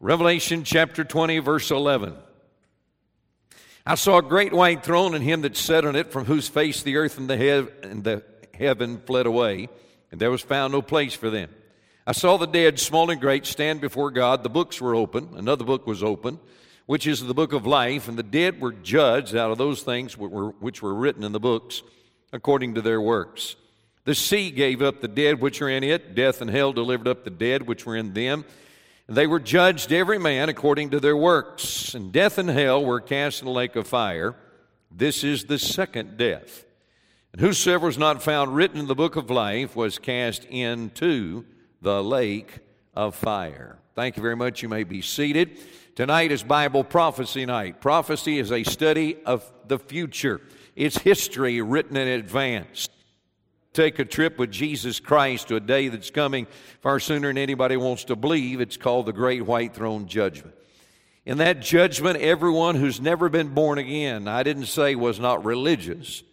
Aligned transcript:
Revelation 0.00 0.62
chapter 0.62 1.02
20, 1.02 1.40
verse 1.40 1.72
11. 1.72 2.14
I 3.84 3.96
saw 3.96 4.18
a 4.18 4.22
great 4.22 4.52
white 4.52 4.84
throne 4.84 5.16
and 5.16 5.24
him 5.24 5.40
that 5.40 5.56
sat 5.56 5.84
on 5.84 5.96
it, 5.96 6.12
from 6.12 6.24
whose 6.24 6.46
face 6.46 6.84
the 6.84 6.96
earth 6.96 7.18
and 7.18 7.28
the, 7.28 7.36
hev- 7.36 7.72
and 7.82 8.04
the 8.04 8.22
heaven 8.54 9.00
fled 9.04 9.26
away, 9.26 9.68
and 10.12 10.20
there 10.20 10.30
was 10.30 10.40
found 10.40 10.72
no 10.72 10.82
place 10.82 11.14
for 11.14 11.30
them. 11.30 11.50
I 12.06 12.12
saw 12.12 12.36
the 12.36 12.46
dead, 12.46 12.78
small 12.78 13.10
and 13.10 13.20
great, 13.20 13.44
stand 13.44 13.80
before 13.80 14.12
God. 14.12 14.44
The 14.44 14.48
books 14.48 14.80
were 14.80 14.94
open. 14.94 15.30
Another 15.34 15.64
book 15.64 15.84
was 15.84 16.04
open, 16.04 16.38
which 16.86 17.08
is 17.08 17.24
the 17.24 17.34
book 17.34 17.52
of 17.52 17.66
life, 17.66 18.06
and 18.06 18.16
the 18.16 18.22
dead 18.22 18.60
were 18.60 18.72
judged 18.72 19.34
out 19.34 19.50
of 19.50 19.58
those 19.58 19.82
things 19.82 20.16
which 20.16 20.30
were, 20.30 20.50
which 20.60 20.80
were 20.80 20.94
written 20.94 21.24
in 21.24 21.32
the 21.32 21.40
books 21.40 21.82
according 22.32 22.76
to 22.76 22.82
their 22.82 23.00
works. 23.00 23.56
The 24.04 24.14
sea 24.14 24.52
gave 24.52 24.80
up 24.80 25.00
the 25.00 25.08
dead 25.08 25.40
which 25.40 25.60
are 25.60 25.68
in 25.68 25.82
it. 25.82 26.14
Death 26.14 26.40
and 26.40 26.48
hell 26.48 26.72
delivered 26.72 27.08
up 27.08 27.24
the 27.24 27.30
dead 27.30 27.66
which 27.66 27.84
were 27.84 27.96
in 27.96 28.14
them. 28.14 28.44
They 29.10 29.26
were 29.26 29.40
judged 29.40 29.90
every 29.90 30.18
man 30.18 30.50
according 30.50 30.90
to 30.90 31.00
their 31.00 31.16
works, 31.16 31.94
and 31.94 32.12
death 32.12 32.36
and 32.36 32.50
hell 32.50 32.84
were 32.84 33.00
cast 33.00 33.40
in 33.40 33.46
the 33.46 33.52
lake 33.52 33.74
of 33.74 33.86
fire. 33.86 34.36
This 34.90 35.24
is 35.24 35.44
the 35.44 35.58
second 35.58 36.18
death. 36.18 36.66
And 37.32 37.40
whosoever 37.40 37.86
was 37.86 37.96
not 37.96 38.22
found 38.22 38.54
written 38.54 38.78
in 38.78 38.86
the 38.86 38.94
book 38.94 39.16
of 39.16 39.30
life 39.30 39.74
was 39.74 39.98
cast 39.98 40.44
into 40.44 41.46
the 41.80 42.04
lake 42.04 42.58
of 42.94 43.14
fire. 43.14 43.78
Thank 43.94 44.18
you 44.18 44.22
very 44.22 44.36
much. 44.36 44.62
You 44.62 44.68
may 44.68 44.84
be 44.84 45.00
seated. 45.00 45.58
Tonight 45.94 46.30
is 46.30 46.42
Bible 46.42 46.84
prophecy 46.84 47.46
night. 47.46 47.80
Prophecy 47.80 48.38
is 48.38 48.52
a 48.52 48.62
study 48.62 49.16
of 49.24 49.50
the 49.66 49.78
future, 49.78 50.40
it's 50.76 50.98
history 50.98 51.60
written 51.62 51.96
in 51.96 52.08
advance 52.08 52.88
take 53.78 54.00
a 54.00 54.04
trip 54.04 54.38
with 54.38 54.50
Jesus 54.50 54.98
Christ 54.98 55.48
to 55.48 55.56
a 55.56 55.60
day 55.60 55.86
that's 55.86 56.10
coming 56.10 56.48
far 56.80 56.98
sooner 56.98 57.28
than 57.28 57.38
anybody 57.38 57.76
wants 57.76 58.04
to 58.04 58.16
believe. 58.16 58.60
It's 58.60 58.76
called 58.76 59.06
the 59.06 59.12
Great 59.12 59.46
White 59.46 59.72
Throne 59.72 60.08
Judgment. 60.08 60.56
In 61.24 61.38
that 61.38 61.60
judgment, 61.60 62.16
everyone 62.16 62.74
who's 62.74 63.00
never 63.00 63.28
been 63.28 63.54
born 63.54 63.78
again, 63.78 64.26
I 64.26 64.42
didn't 64.42 64.66
say 64.66 64.96
was 64.96 65.20
not 65.20 65.44
religious. 65.44 66.24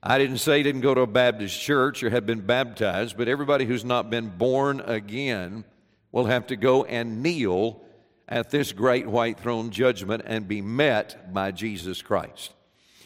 I 0.00 0.18
didn't 0.18 0.38
say 0.38 0.62
didn't 0.62 0.82
go 0.82 0.94
to 0.94 1.00
a 1.00 1.06
Baptist 1.08 1.60
church 1.60 2.04
or 2.04 2.10
had 2.10 2.24
been 2.24 2.42
baptized, 2.42 3.16
but 3.16 3.26
everybody 3.26 3.64
who's 3.64 3.84
not 3.84 4.08
been 4.08 4.28
born 4.28 4.78
again 4.80 5.64
will 6.12 6.26
have 6.26 6.46
to 6.48 6.56
go 6.56 6.84
and 6.84 7.20
kneel 7.20 7.82
at 8.28 8.50
this 8.50 8.70
great 8.70 9.08
white 9.08 9.40
throne 9.40 9.70
judgment 9.70 10.22
and 10.24 10.46
be 10.46 10.60
met 10.62 11.32
by 11.34 11.50
Jesus 11.50 12.00
Christ. 12.00 12.52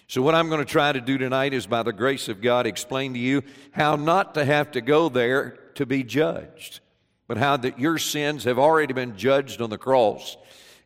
So, 0.08 0.22
what 0.22 0.36
I'm 0.36 0.48
going 0.48 0.64
to 0.64 0.70
try 0.70 0.92
to 0.92 1.00
do 1.00 1.18
tonight 1.18 1.52
is, 1.52 1.66
by 1.66 1.82
the 1.82 1.92
grace 1.92 2.28
of 2.28 2.40
God, 2.40 2.66
explain 2.66 3.14
to 3.14 3.18
you 3.18 3.42
how 3.72 3.96
not 3.96 4.34
to 4.34 4.44
have 4.44 4.70
to 4.72 4.80
go 4.80 5.08
there 5.08 5.58
to 5.74 5.84
be 5.84 6.04
judged, 6.04 6.78
but 7.26 7.38
how 7.38 7.56
that 7.56 7.80
your 7.80 7.98
sins 7.98 8.44
have 8.44 8.58
already 8.58 8.92
been 8.92 9.16
judged 9.16 9.60
on 9.60 9.68
the 9.68 9.78
cross. 9.78 10.36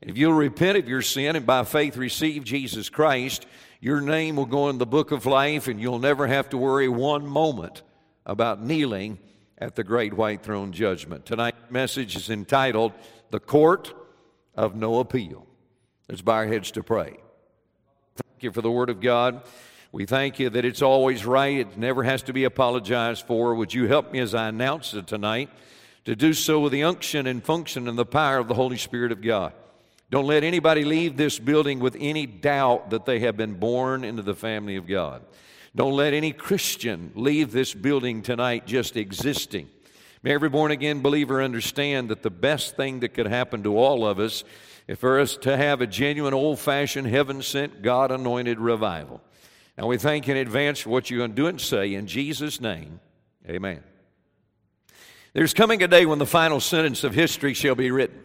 If 0.00 0.16
you'll 0.16 0.32
repent 0.32 0.78
of 0.78 0.88
your 0.88 1.02
sin 1.02 1.36
and 1.36 1.44
by 1.44 1.64
faith 1.64 1.98
receive 1.98 2.44
Jesus 2.44 2.88
Christ, 2.88 3.44
your 3.80 4.00
name 4.00 4.36
will 4.36 4.46
go 4.46 4.70
in 4.70 4.78
the 4.78 4.86
book 4.86 5.10
of 5.10 5.26
life 5.26 5.68
and 5.68 5.78
you'll 5.78 5.98
never 5.98 6.26
have 6.26 6.48
to 6.50 6.56
worry 6.56 6.88
one 6.88 7.26
moment 7.26 7.82
about 8.24 8.62
kneeling 8.62 9.18
at 9.58 9.74
the 9.74 9.84
great 9.84 10.14
white 10.14 10.42
throne 10.42 10.72
judgment. 10.72 11.26
Tonight's 11.26 11.70
message 11.70 12.16
is 12.16 12.30
entitled 12.30 12.92
The 13.30 13.41
Court 13.41 13.92
of 14.54 14.74
No 14.74 14.98
Appeal. 15.00 15.46
Let's 16.08 16.22
bow 16.22 16.32
our 16.32 16.46
heads 16.46 16.70
to 16.72 16.82
pray. 16.82 17.18
Thank 18.41 18.44
you 18.44 18.52
for 18.52 18.62
the 18.62 18.70
Word 18.70 18.88
of 18.88 19.02
God. 19.02 19.42
We 19.92 20.06
thank 20.06 20.38
you 20.38 20.48
that 20.48 20.64
it's 20.64 20.80
always 20.80 21.27
right, 21.27 21.58
it 21.58 21.77
never 21.77 22.05
has 22.05 22.22
to 22.22 22.33
be 22.33 22.44
apologized 22.44 23.27
for. 23.27 23.55
Would 23.55 23.74
you 23.74 23.86
help 23.86 24.12
me 24.12 24.19
as 24.19 24.34
I 24.34 24.48
announce 24.48 24.94
it 24.94 25.06
tonight 25.06 25.50
to 26.06 26.16
do 26.16 26.32
so 26.32 26.58
with 26.58 26.72
the 26.72 26.82
unction 26.82 27.27
and 27.27 27.44
function 27.44 27.86
and 27.86 27.98
the 27.98 28.06
power 28.06 28.38
of 28.38 28.48
the 28.48 28.55
Holy 28.55 28.78
Spirit 28.78 29.12
of 29.12 29.20
God? 29.20 29.52
Don't 30.10 30.24
let 30.24 30.42
anybody 30.42 30.86
leave 30.86 31.19
this 31.19 31.38
building 31.38 31.80
with 31.80 31.98
any 32.00 32.24
doubt 32.24 32.88
that 32.88 33.05
they 33.05 33.19
have 33.19 33.36
been 33.36 33.56
born 33.58 34.05
into 34.05 34.22
the 34.22 34.34
family 34.34 34.77
of 34.77 34.86
God. 34.86 35.20
Don't 35.77 35.92
let 35.92 36.14
any 36.14 36.32
Christian 36.32 37.12
leave 37.15 37.53
this 37.53 37.75
building 37.75 38.22
tonight 38.22 38.66
just 38.66 38.97
existing. 38.97 39.69
May 40.22 40.32
every 40.32 40.48
born 40.48 40.70
again 40.70 41.03
believer 41.03 41.42
understand 41.42 42.09
that 42.09 42.22
the 42.22 42.31
best 42.31 42.75
thing 42.75 43.00
that 43.00 43.12
could 43.12 43.26
happen 43.26 43.62
to 43.65 43.76
all 43.76 44.06
of 44.06 44.19
us 44.19 44.44
for 44.96 45.20
us 45.20 45.36
to 45.38 45.56
have 45.56 45.80
a 45.80 45.86
genuine, 45.86 46.34
old 46.34 46.58
fashioned, 46.58 47.06
heaven 47.06 47.42
sent, 47.42 47.82
God 47.82 48.10
anointed 48.10 48.58
revival. 48.58 49.20
And 49.76 49.86
we 49.86 49.98
thank 49.98 50.28
in 50.28 50.36
advance 50.36 50.80
for 50.80 50.91
what 50.91 51.10
you're 51.10 51.18
going 51.18 51.30
to 51.30 51.36
do 51.36 51.46
and 51.46 51.60
say. 51.60 51.94
In 51.94 52.06
Jesus' 52.06 52.60
name, 52.60 53.00
amen. 53.48 53.82
There's 55.32 55.54
coming 55.54 55.82
a 55.82 55.88
day 55.88 56.06
when 56.06 56.18
the 56.18 56.26
final 56.26 56.60
sentence 56.60 57.04
of 57.04 57.14
history 57.14 57.54
shall 57.54 57.76
be 57.76 57.91
written. 57.91 58.20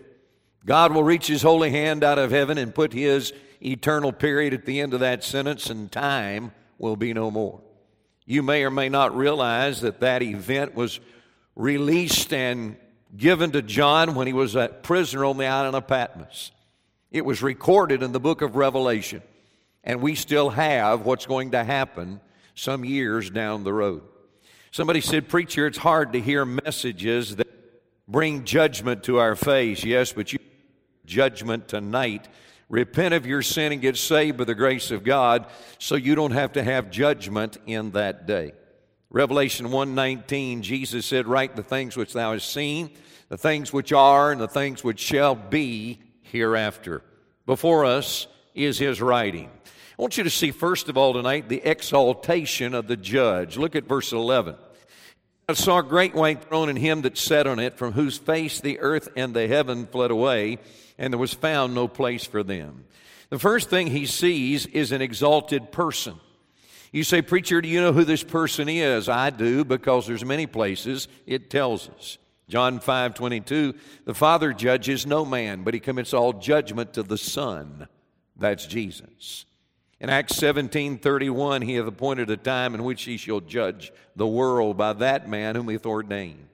God 0.65 0.91
will 0.93 1.03
reach 1.03 1.27
his 1.27 1.43
holy 1.43 1.69
hand 1.69 2.03
out 2.03 2.17
of 2.17 2.31
heaven 2.31 2.57
and 2.57 2.73
put 2.73 2.91
his 2.91 3.31
eternal 3.63 4.11
period 4.11 4.53
at 4.53 4.65
the 4.65 4.81
end 4.81 4.93
of 4.93 5.01
that 5.01 5.23
sentence, 5.23 5.69
and 5.69 5.91
time 5.91 6.51
will 6.79 6.95
be 6.95 7.13
no 7.13 7.29
more. 7.29 7.61
You 8.25 8.41
may 8.41 8.63
or 8.63 8.71
may 8.71 8.89
not 8.89 9.15
realize 9.15 9.81
that 9.81 9.99
that 9.99 10.23
event 10.23 10.73
was 10.73 10.99
released 11.55 12.33
and 12.33 12.75
given 13.17 13.51
to 13.51 13.61
John 13.61 14.15
when 14.15 14.27
he 14.27 14.33
was 14.33 14.55
a 14.55 14.67
prisoner 14.67 15.25
on 15.25 15.37
the 15.37 15.45
island 15.45 15.75
of 15.75 15.87
Patmos. 15.87 16.51
It 17.11 17.25
was 17.25 17.41
recorded 17.41 18.03
in 18.03 18.11
the 18.11 18.19
book 18.19 18.41
of 18.41 18.55
Revelation, 18.55 19.21
and 19.83 20.01
we 20.01 20.15
still 20.15 20.49
have 20.49 21.05
what's 21.05 21.25
going 21.25 21.51
to 21.51 21.63
happen 21.63 22.19
some 22.55 22.83
years 22.83 23.29
down 23.29 23.63
the 23.63 23.73
road. 23.73 24.03
Somebody 24.71 25.01
said, 25.01 25.29
Preacher, 25.29 25.67
it's 25.67 25.77
hard 25.77 26.13
to 26.13 26.19
hear 26.19 26.43
messages 26.45 27.37
that 27.37 27.47
bring 28.07 28.43
judgment 28.43 29.03
to 29.03 29.19
our 29.19 29.35
face. 29.35 29.83
Yes, 29.83 30.11
but 30.11 30.33
you 30.33 30.39
judgment 31.05 31.67
tonight. 31.67 32.27
Repent 32.67 33.13
of 33.13 33.25
your 33.25 33.41
sin 33.41 33.71
and 33.71 33.81
get 33.81 33.95
saved 33.95 34.37
by 34.37 34.43
the 34.43 34.55
grace 34.55 34.91
of 34.91 35.03
God 35.03 35.45
so 35.77 35.95
you 35.95 36.15
don't 36.15 36.31
have 36.31 36.53
to 36.53 36.63
have 36.63 36.89
judgment 36.89 37.57
in 37.65 37.91
that 37.91 38.25
day. 38.25 38.53
Revelation 39.15 39.71
1:19 39.71 40.61
Jesus 40.61 41.05
said, 41.05 41.25
"Write 41.25 41.55
the 41.55 41.63
things 41.63 41.95
which 41.95 42.11
thou 42.11 42.33
hast 42.33 42.51
seen, 42.51 42.89
the 43.29 43.37
things 43.37 43.71
which 43.71 43.93
are 43.93 44.33
and 44.33 44.41
the 44.41 44.47
things 44.49 44.83
which 44.83 44.99
shall 44.99 45.35
be 45.35 45.99
hereafter. 46.21 47.01
Before 47.45 47.85
us 47.85 48.27
is 48.53 48.77
his 48.77 49.01
writing. 49.01 49.49
I 49.97 50.01
want 50.01 50.17
you 50.17 50.25
to 50.25 50.29
see, 50.29 50.51
first 50.51 50.89
of 50.89 50.97
all, 50.97 51.13
tonight, 51.13 51.47
the 51.47 51.61
exaltation 51.63 52.73
of 52.73 52.87
the 52.87 52.97
judge. 52.97 53.55
Look 53.55 53.77
at 53.77 53.87
verse 53.87 54.11
11. 54.11 54.55
I 55.47 55.53
saw 55.53 55.77
a 55.77 55.83
great 55.83 56.13
white 56.13 56.43
throne 56.43 56.67
and 56.67 56.77
him 56.77 57.01
that 57.03 57.17
sat 57.17 57.47
on 57.47 57.57
it, 57.57 57.77
from 57.77 57.93
whose 57.93 58.17
face 58.17 58.59
the 58.59 58.81
earth 58.81 59.07
and 59.15 59.33
the 59.33 59.47
heaven 59.47 59.87
fled 59.87 60.11
away, 60.11 60.57
and 60.97 61.13
there 61.13 61.17
was 61.17 61.33
found 61.33 61.73
no 61.73 61.87
place 61.87 62.25
for 62.25 62.43
them. 62.43 62.83
The 63.29 63.39
first 63.39 63.69
thing 63.69 63.87
he 63.87 64.07
sees 64.07 64.65
is 64.65 64.91
an 64.91 65.01
exalted 65.01 65.71
person. 65.71 66.15
You 66.95 67.03
say, 67.03 67.21
Preacher, 67.21 67.59
do 67.59 67.67
you 67.67 67.81
know 67.81 67.91
who 67.91 68.05
this 68.05 68.23
person 68.23 68.69
is? 68.69 69.09
I 69.09 69.29
do, 69.29 69.65
because 69.65 70.07
there's 70.07 70.23
many 70.23 70.47
places 70.47 71.09
it 71.25 71.49
tells 71.49 71.89
us. 71.89 72.17
John 72.47 72.79
5 72.79 73.15
22, 73.15 73.73
the 74.05 74.13
Father 74.13 74.53
judges 74.53 75.05
no 75.05 75.25
man, 75.25 75.63
but 75.63 75.73
he 75.73 75.81
commits 75.81 76.13
all 76.13 76.31
judgment 76.31 76.93
to 76.93 77.03
the 77.03 77.17
Son. 77.17 77.89
That's 78.37 78.65
Jesus. 78.65 79.43
In 79.99 80.09
Acts 80.09 80.37
17 80.37 80.99
31, 80.99 81.63
he 81.63 81.73
hath 81.73 81.85
appointed 81.85 82.29
a 82.29 82.37
time 82.37 82.73
in 82.73 82.85
which 82.85 83.03
he 83.03 83.17
shall 83.17 83.41
judge 83.41 83.91
the 84.15 84.25
world 84.25 84.77
by 84.77 84.93
that 84.93 85.27
man 85.27 85.55
whom 85.55 85.67
he 85.67 85.73
hath 85.73 85.85
ordained. 85.85 86.47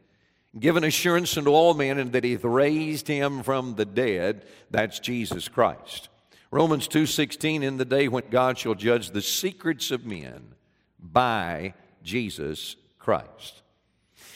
Given 0.60 0.84
assurance 0.84 1.38
unto 1.38 1.52
all 1.52 1.76
men, 1.76 2.00
and 2.00 2.14
that 2.14 2.24
he 2.24 2.32
hath 2.32 2.46
raised 2.46 3.08
him 3.08 3.44
from 3.44 3.76
the 3.76 3.86
dead, 3.86 4.48
that's 4.72 4.98
Jesus 4.98 5.48
Christ. 5.48 6.10
Romans 6.52 6.88
2:16 6.88 7.64
in 7.64 7.78
the 7.78 7.86
day 7.86 8.10
when 8.10 8.30
God 8.30 8.58
shall 8.58 8.76
judge 8.76 9.12
the 9.12 9.22
secrets 9.22 9.90
of 9.90 10.06
men 10.06 10.54
by 11.00 11.74
Jesus 12.04 12.76
Christ. 13.00 13.62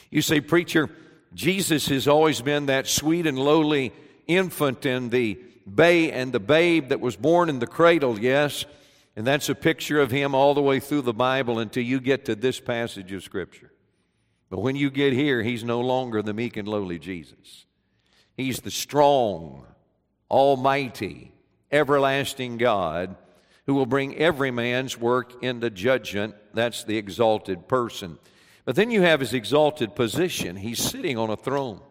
You 0.10 0.22
say 0.22 0.40
preacher 0.40 0.90
Jesus 1.36 1.88
has 1.90 2.08
always 2.08 2.42
been 2.42 2.68
that 2.68 2.88
sweet 2.88 3.28
and 3.28 3.38
lowly 3.38 3.92
infant 4.26 4.86
and 4.86 5.12
the 5.12 5.38
bay 5.72 6.10
and 6.10 6.32
the 6.32 6.40
babe 6.40 6.90
that 6.90 7.02
was 7.02 7.18
born 7.18 7.50
in 7.50 7.60
the 7.60 7.68
cradle, 7.68 8.18
yes. 8.18 8.66
And 9.18 9.28
that's 9.28 9.50
a 9.50 9.56
picture 9.56 10.00
of 10.00 10.12
him 10.12 10.34
all 10.34 10.54
the 10.54 10.62
way 10.62 10.80
through 10.80 11.02
the 11.02 11.14
Bible 11.14 11.60
until 11.60 11.84
you 11.84 12.00
get 12.00 12.26
to 12.26 12.36
this 12.36 12.60
passage 12.60 13.12
of 13.12 13.24
Scripture. 13.24 13.72
But 14.50 14.62
when 14.62 14.76
you 14.76 14.90
get 14.90 15.14
here, 15.14 15.42
he's 15.42 15.64
no 15.64 15.82
longer 15.82 16.22
the 16.22 16.34
meek 16.34 16.56
and 16.56 16.68
lowly 16.68 17.00
Jesus. 17.00 17.66
He's 18.38 18.60
the 18.62 18.72
strong, 18.72 19.66
almighty, 20.30 21.34
everlasting 21.72 22.58
God 22.58 23.16
who 23.66 23.74
will 23.74 23.86
bring 23.86 24.16
every 24.18 24.52
man's 24.52 24.98
work 24.98 25.44
into 25.44 25.70
judgment. 25.70 26.36
That's 26.54 26.84
the 26.84 26.98
exalted 26.98 27.68
person. 27.68 28.20
But 28.64 28.76
then 28.76 28.92
you 28.92 29.02
have 29.02 29.20
his 29.20 29.34
exalted 29.34 29.96
position. 29.96 30.56
He's 30.56 30.80
sitting 30.80 31.18
on 31.18 31.30
a 31.30 31.38
throne. 31.38 31.82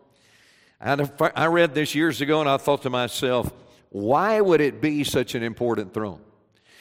I 0.80 1.46
read 1.46 1.74
this 1.74 1.94
years 1.94 2.20
ago 2.20 2.40
and 2.40 2.48
I 2.48 2.56
thought 2.56 2.82
to 2.82 2.90
myself, 2.90 3.52
why 3.90 4.40
would 4.40 4.60
it 4.60 4.80
be 4.80 5.04
such 5.04 5.34
an 5.34 5.42
important 5.42 5.94
throne? 5.94 6.20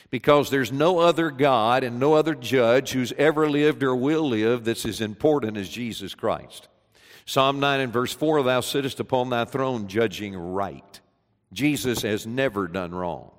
Because 0.09 0.49
there's 0.49 0.71
no 0.71 0.99
other 0.99 1.31
God 1.31 1.83
and 1.83 1.99
no 1.99 2.13
other 2.13 2.35
judge 2.35 2.91
who's 2.91 3.13
ever 3.13 3.49
lived 3.49 3.81
or 3.81 3.95
will 3.95 4.27
live 4.27 4.65
that's 4.65 4.85
as 4.85 5.01
important 5.01 5.57
as 5.57 5.69
Jesus 5.69 6.13
Christ. 6.15 6.67
Psalm 7.25 7.59
9 7.59 7.79
and 7.79 7.93
verse 7.93 8.13
4 8.13 8.43
Thou 8.43 8.59
sittest 8.59 8.99
upon 8.99 9.29
thy 9.29 9.45
throne 9.45 9.87
judging 9.87 10.35
right. 10.35 10.99
Jesus 11.53 12.01
has 12.01 12.27
never 12.27 12.67
done 12.67 12.93
wrong. 12.93 13.31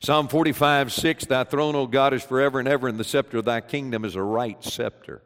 Psalm 0.00 0.28
45, 0.28 0.92
6, 0.92 1.24
Thy 1.24 1.44
throne, 1.44 1.74
O 1.74 1.86
God, 1.86 2.12
is 2.12 2.22
forever 2.22 2.58
and 2.58 2.68
ever, 2.68 2.86
and 2.86 2.98
the 2.98 3.04
scepter 3.04 3.38
of 3.38 3.44
thy 3.44 3.60
kingdom 3.60 4.04
is 4.04 4.14
a 4.14 4.22
right 4.22 4.62
scepter. 4.62 5.22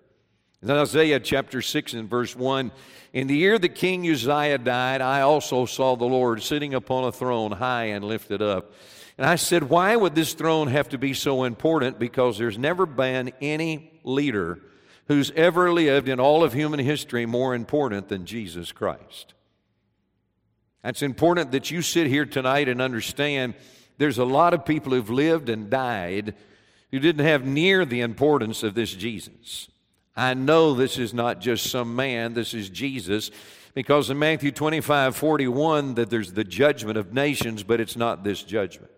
In 0.63 0.71
Isaiah 0.71 1.19
chapter 1.19 1.63
6 1.63 1.95
and 1.95 2.09
verse 2.09 2.37
1, 2.37 2.71
In 3.13 3.27
the 3.27 3.37
year 3.37 3.59
that 3.59 3.75
King 3.75 4.09
Uzziah 4.09 4.59
died, 4.59 5.01
I 5.01 5.23
also 5.23 5.65
saw 5.65 5.97
the 5.97 6.05
Lord 6.05 6.43
sitting 6.43 6.75
upon 6.75 7.05
a 7.05 7.13
throne 7.13 7.53
high 7.53 7.87
and 7.87 8.05
lifted 8.05 8.43
up. 8.43 8.73
And 9.17 9.27
I 9.27 9.37
said, 9.37 9.65
Why 9.65 9.97
would 9.97 10.15
this 10.15 10.35
throne 10.35 10.69
have 10.69 10.91
to 10.91 10.99
be 10.99 11.15
so 11.15 11.45
important? 11.45 11.99
Because 11.99 12.39
there's 12.39 12.59
never 12.59 12.87
been 12.87 13.33
any 13.41 14.01
leader 14.05 14.61
who's 15.09 15.31
ever 15.33 15.73
lived 15.73 16.09
in 16.09 16.21
all 16.21 16.45
of 16.45 16.53
human 16.53 16.79
history 16.79 17.27
more 17.27 17.55
important 17.55 18.09
than 18.09 18.27
Jesus 18.27 18.71
Christ. 18.71 19.35
It's 20.83 21.03
important 21.03 21.53
that 21.53 21.71
you 21.71 21.83
sit 21.83 22.07
here 22.07 22.25
tonight 22.25 22.69
and 22.69 22.81
understand 22.81 23.55
there's 23.99 24.19
a 24.19 24.25
lot 24.25 24.55
of 24.55 24.65
people 24.65 24.93
who've 24.93 25.11
lived 25.11 25.49
and 25.49 25.69
died 25.69 26.35
who 26.91 26.99
didn't 26.99 27.27
have 27.27 27.45
near 27.45 27.85
the 27.85 28.01
importance 28.01 28.63
of 28.63 28.75
this 28.75 28.93
Jesus. 28.93 29.69
I 30.17 30.35
know 30.35 30.75
this 30.75 30.99
is 30.99 31.15
not 31.15 31.41
just 31.41 31.71
some 31.71 31.95
man, 31.95 32.35
this 32.35 32.53
is 32.55 32.69
Jesus, 32.69 33.31
because 33.75 34.11
in 34.11 34.19
Matthew 34.19 34.51
25 34.51 35.15
41, 35.17 35.95
that 35.95 36.11
there's 36.11 36.33
the 36.33 36.45
judgment 36.45 36.99
of 36.99 37.13
nations, 37.13 37.63
but 37.63 37.81
it's 37.81 37.97
not 37.97 38.25
this 38.25 38.43
judgment. 38.43 38.91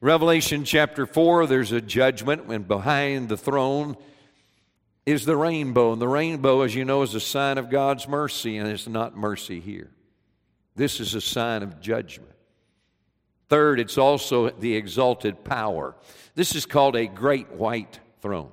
Revelation 0.00 0.64
chapter 0.64 1.06
4, 1.06 1.46
there's 1.46 1.72
a 1.72 1.80
judgment, 1.80 2.42
and 2.50 2.68
behind 2.68 3.28
the 3.28 3.38
throne 3.38 3.96
is 5.06 5.24
the 5.24 5.36
rainbow. 5.36 5.92
And 5.92 6.02
the 6.02 6.08
rainbow, 6.08 6.60
as 6.60 6.74
you 6.74 6.84
know, 6.84 7.02
is 7.02 7.14
a 7.14 7.20
sign 7.20 7.56
of 7.56 7.70
God's 7.70 8.06
mercy, 8.06 8.58
and 8.58 8.68
it's 8.68 8.88
not 8.88 9.16
mercy 9.16 9.60
here. 9.60 9.90
This 10.76 11.00
is 11.00 11.14
a 11.14 11.20
sign 11.20 11.62
of 11.62 11.80
judgment. 11.80 12.32
Third, 13.48 13.78
it's 13.78 13.98
also 13.98 14.50
the 14.50 14.74
exalted 14.74 15.44
power. 15.44 15.94
This 16.34 16.54
is 16.54 16.66
called 16.66 16.96
a 16.96 17.06
great 17.06 17.50
white 17.52 18.00
throne. 18.20 18.50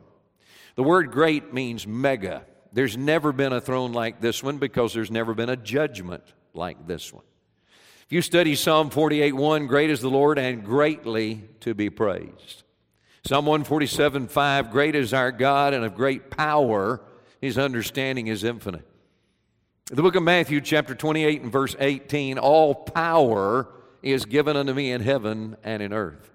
The 0.75 0.83
word 0.83 1.11
great 1.11 1.53
means 1.53 1.87
mega. 1.87 2.45
There's 2.73 2.97
never 2.97 3.31
been 3.31 3.53
a 3.53 3.61
throne 3.61 3.93
like 3.93 4.21
this 4.21 4.43
one 4.43 4.57
because 4.57 4.93
there's 4.93 5.11
never 5.11 5.33
been 5.33 5.49
a 5.49 5.55
judgment 5.55 6.23
like 6.53 6.87
this 6.87 7.11
one. 7.11 7.23
If 8.05 8.11
you 8.11 8.21
study 8.21 8.55
Psalm 8.55 8.89
48 8.89 9.33
1, 9.33 9.67
great 9.67 9.89
is 9.89 10.01
the 10.01 10.09
Lord 10.09 10.37
and 10.37 10.63
greatly 10.63 11.47
to 11.61 11.73
be 11.73 11.89
praised. 11.89 12.63
Psalm 13.25 13.45
147 13.45 14.27
5, 14.27 14.71
great 14.71 14.95
is 14.95 15.13
our 15.13 15.31
God 15.31 15.73
and 15.73 15.85
of 15.85 15.95
great 15.95 16.29
power, 16.29 17.01
his 17.39 17.57
understanding 17.57 18.27
is 18.27 18.43
infinite. 18.43 18.85
The 19.93 20.01
book 20.01 20.15
of 20.15 20.23
Matthew, 20.23 20.61
chapter 20.61 20.95
28 20.95 21.41
and 21.41 21.51
verse 21.51 21.75
18, 21.77 22.37
all 22.37 22.73
power 22.73 23.67
is 24.01 24.23
given 24.23 24.55
unto 24.55 24.73
me 24.73 24.89
in 24.89 25.01
heaven 25.01 25.57
and 25.65 25.83
in 25.83 25.91
earth. 25.91 26.31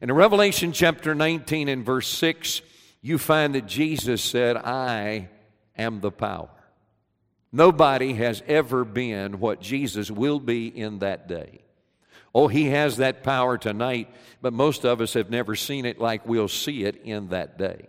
And 0.00 0.08
in 0.08 0.16
Revelation 0.16 0.70
chapter 0.70 1.12
19 1.12 1.66
and 1.66 1.84
verse 1.84 2.06
6, 2.06 2.62
you 3.00 3.18
find 3.18 3.56
that 3.56 3.66
Jesus 3.66 4.22
said, 4.22 4.56
I 4.56 5.30
am 5.76 6.00
the 6.00 6.12
power. 6.12 6.48
Nobody 7.50 8.12
has 8.14 8.40
ever 8.46 8.84
been 8.84 9.40
what 9.40 9.60
Jesus 9.60 10.08
will 10.08 10.38
be 10.38 10.68
in 10.68 11.00
that 11.00 11.26
day. 11.26 11.62
Oh, 12.32 12.46
he 12.46 12.66
has 12.66 12.98
that 12.98 13.24
power 13.24 13.58
tonight, 13.58 14.14
but 14.40 14.52
most 14.52 14.84
of 14.84 15.00
us 15.00 15.14
have 15.14 15.28
never 15.28 15.56
seen 15.56 15.86
it 15.86 15.98
like 15.98 16.24
we'll 16.24 16.46
see 16.46 16.84
it 16.84 17.02
in 17.02 17.30
that 17.30 17.58
day. 17.58 17.88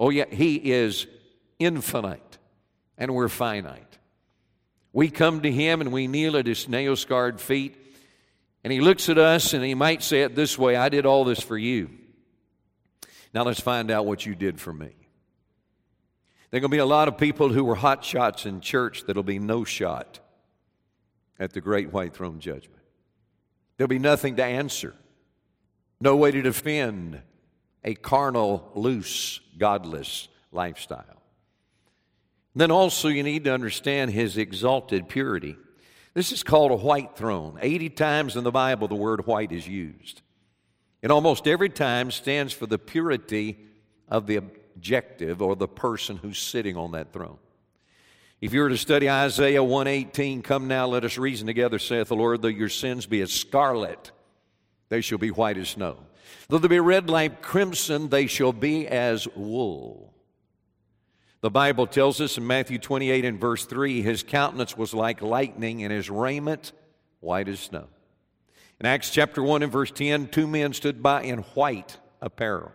Oh, 0.00 0.10
yeah, 0.10 0.26
he 0.28 0.56
is 0.56 1.06
infinite, 1.60 2.38
and 2.98 3.14
we're 3.14 3.28
finite. 3.28 3.91
We 4.92 5.10
come 5.10 5.40
to 5.40 5.50
him 5.50 5.80
and 5.80 5.92
we 5.92 6.06
kneel 6.06 6.36
at 6.36 6.46
his 6.46 6.68
nail 6.68 6.96
scarred 6.96 7.40
feet, 7.40 7.76
and 8.62 8.72
he 8.72 8.80
looks 8.80 9.08
at 9.08 9.18
us 9.18 9.54
and 9.54 9.64
he 9.64 9.74
might 9.74 10.02
say 10.02 10.22
it 10.22 10.34
this 10.34 10.58
way 10.58 10.76
I 10.76 10.88
did 10.88 11.06
all 11.06 11.24
this 11.24 11.40
for 11.40 11.56
you. 11.56 11.90
Now 13.34 13.44
let's 13.44 13.60
find 13.60 13.90
out 13.90 14.04
what 14.04 14.26
you 14.26 14.34
did 14.34 14.60
for 14.60 14.72
me. 14.72 14.94
There 16.50 16.58
are 16.58 16.60
going 16.60 16.70
to 16.70 16.76
be 16.76 16.80
a 16.80 16.86
lot 16.86 17.08
of 17.08 17.16
people 17.16 17.48
who 17.48 17.64
were 17.64 17.74
hot 17.74 18.04
shots 18.04 18.44
in 18.44 18.60
church 18.60 19.04
that'll 19.06 19.22
be 19.22 19.38
no 19.38 19.64
shot 19.64 20.20
at 21.38 21.54
the 21.54 21.62
great 21.62 21.92
white 21.92 22.14
throne 22.14 22.40
judgment. 22.40 22.82
There'll 23.76 23.88
be 23.88 23.98
nothing 23.98 24.36
to 24.36 24.44
answer, 24.44 24.94
no 25.98 26.14
way 26.16 26.30
to 26.30 26.42
defend 26.42 27.22
a 27.82 27.94
carnal, 27.94 28.70
loose, 28.74 29.40
godless 29.56 30.28
lifestyle. 30.52 31.21
Then 32.54 32.70
also, 32.70 33.08
you 33.08 33.22
need 33.22 33.44
to 33.44 33.54
understand 33.54 34.10
his 34.10 34.36
exalted 34.36 35.08
purity. 35.08 35.56
This 36.14 36.32
is 36.32 36.42
called 36.42 36.70
a 36.70 36.76
white 36.76 37.16
throne. 37.16 37.58
80 37.60 37.90
times 37.90 38.36
in 38.36 38.44
the 38.44 38.50
Bible, 38.50 38.88
the 38.88 38.94
word 38.94 39.26
white 39.26 39.52
is 39.52 39.66
used. 39.66 40.20
And 41.02 41.10
almost 41.10 41.46
every 41.46 41.70
time 41.70 42.10
stands 42.10 42.52
for 42.52 42.66
the 42.66 42.78
purity 42.78 43.58
of 44.08 44.26
the 44.26 44.36
objective 44.36 45.40
or 45.40 45.56
the 45.56 45.68
person 45.68 46.18
who's 46.18 46.38
sitting 46.38 46.76
on 46.76 46.92
that 46.92 47.12
throne. 47.12 47.38
If 48.42 48.52
you 48.52 48.60
were 48.60 48.68
to 48.68 48.76
study 48.76 49.08
Isaiah 49.08 49.62
118, 49.62 50.42
come 50.42 50.68
now, 50.68 50.86
let 50.86 51.04
us 51.04 51.16
reason 51.16 51.46
together, 51.46 51.78
saith 51.78 52.08
the 52.08 52.16
Lord, 52.16 52.42
though 52.42 52.48
your 52.48 52.68
sins 52.68 53.06
be 53.06 53.20
as 53.20 53.32
scarlet, 53.32 54.10
they 54.88 55.00
shall 55.00 55.18
be 55.18 55.30
white 55.30 55.56
as 55.56 55.70
snow. 55.70 55.96
Though 56.48 56.58
they 56.58 56.68
be 56.68 56.80
red 56.80 57.08
like 57.08 57.40
crimson, 57.40 58.08
they 58.08 58.26
shall 58.26 58.52
be 58.52 58.86
as 58.86 59.28
wool. 59.28 60.11
The 61.42 61.50
Bible 61.50 61.88
tells 61.88 62.20
us 62.20 62.38
in 62.38 62.46
Matthew 62.46 62.78
28 62.78 63.24
and 63.24 63.40
verse 63.40 63.64
3 63.64 64.00
his 64.00 64.22
countenance 64.22 64.76
was 64.76 64.94
like 64.94 65.20
lightning, 65.20 65.82
and 65.82 65.92
his 65.92 66.08
raiment 66.08 66.70
white 67.18 67.48
as 67.48 67.58
snow. 67.58 67.88
In 68.78 68.86
Acts 68.86 69.10
chapter 69.10 69.42
1 69.42 69.64
and 69.64 69.72
verse 69.72 69.90
10, 69.90 70.28
two 70.28 70.46
men 70.46 70.72
stood 70.72 71.02
by 71.02 71.22
in 71.22 71.38
white 71.54 71.98
apparel. 72.20 72.70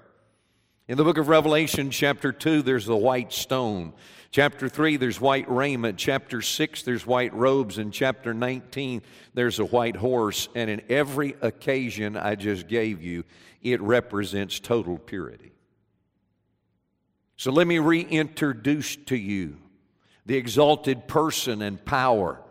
In 0.89 0.97
the 0.97 1.05
book 1.05 1.17
of 1.17 1.29
Revelation, 1.29 1.91
chapter 1.91 2.33
2, 2.33 2.61
there's 2.61 2.85
the 2.85 2.95
white 2.95 3.31
stone. 3.31 3.93
Chapter 4.31 4.67
3, 4.67 4.97
there's 4.97 5.21
white 5.21 5.49
raiment. 5.49 5.97
Chapter 5.97 6.41
6, 6.41 6.83
there's 6.83 7.07
white 7.07 7.33
robes. 7.33 7.77
In 7.77 7.91
chapter 7.91 8.33
19, 8.33 9.01
there's 9.33 9.59
a 9.59 9.65
white 9.65 9.95
horse. 9.95 10.49
And 10.55 10.69
in 10.69 10.81
every 10.89 11.35
occasion 11.41 12.17
I 12.17 12.35
just 12.35 12.67
gave 12.67 13.01
you, 13.01 13.23
it 13.61 13.81
represents 13.81 14.59
total 14.59 14.97
purity. 14.97 15.53
So 17.37 17.51
let 17.51 17.67
me 17.67 17.77
reintroduce 17.77 18.95
to 19.05 19.15
you 19.15 19.57
the 20.25 20.35
exalted 20.35 21.07
person 21.07 21.61
and 21.61 21.83
power, 21.83 22.41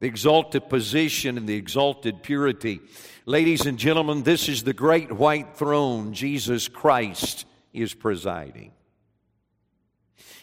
the 0.00 0.08
exalted 0.08 0.68
position 0.68 1.38
and 1.38 1.48
the 1.48 1.54
exalted 1.54 2.22
purity. 2.22 2.80
Ladies 3.24 3.66
and 3.66 3.78
gentlemen, 3.78 4.24
this 4.24 4.48
is 4.48 4.64
the 4.64 4.72
great 4.72 5.12
white 5.12 5.56
throne. 5.56 6.12
Jesus 6.12 6.66
Christ 6.66 7.46
is 7.72 7.94
presiding. 7.94 8.72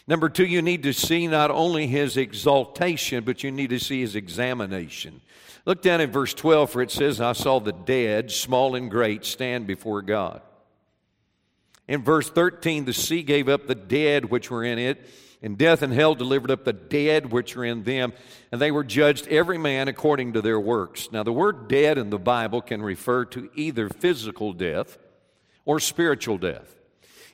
Number 0.06 0.30
two, 0.30 0.46
you 0.46 0.62
need 0.62 0.82
to 0.84 0.94
see 0.94 1.26
not 1.26 1.50
only 1.50 1.86
his 1.86 2.16
exaltation, 2.16 3.22
but 3.22 3.44
you 3.44 3.52
need 3.52 3.70
to 3.70 3.78
see 3.78 4.00
his 4.00 4.16
examination. 4.16 5.20
Look 5.66 5.82
down 5.82 6.00
at 6.00 6.08
verse 6.08 6.32
12, 6.32 6.70
for 6.70 6.80
it 6.80 6.90
says, 6.90 7.20
I 7.20 7.32
saw 7.32 7.60
the 7.60 7.72
dead, 7.72 8.30
small 8.30 8.74
and 8.74 8.90
great, 8.90 9.26
stand 9.26 9.66
before 9.66 10.00
God. 10.00 10.40
In 11.90 12.04
verse 12.04 12.30
13, 12.30 12.84
the 12.84 12.92
sea 12.92 13.24
gave 13.24 13.48
up 13.48 13.66
the 13.66 13.74
dead 13.74 14.26
which 14.26 14.48
were 14.48 14.62
in 14.62 14.78
it, 14.78 15.04
and 15.42 15.58
death 15.58 15.82
and 15.82 15.92
hell 15.92 16.14
delivered 16.14 16.52
up 16.52 16.64
the 16.64 16.72
dead 16.72 17.32
which 17.32 17.56
were 17.56 17.64
in 17.64 17.82
them, 17.82 18.12
and 18.52 18.60
they 18.60 18.70
were 18.70 18.84
judged 18.84 19.26
every 19.26 19.58
man 19.58 19.88
according 19.88 20.34
to 20.34 20.40
their 20.40 20.60
works. 20.60 21.10
Now, 21.10 21.24
the 21.24 21.32
word 21.32 21.66
dead 21.66 21.98
in 21.98 22.10
the 22.10 22.18
Bible 22.18 22.62
can 22.62 22.80
refer 22.80 23.24
to 23.24 23.50
either 23.56 23.88
physical 23.88 24.52
death 24.52 24.98
or 25.64 25.80
spiritual 25.80 26.38
death. 26.38 26.76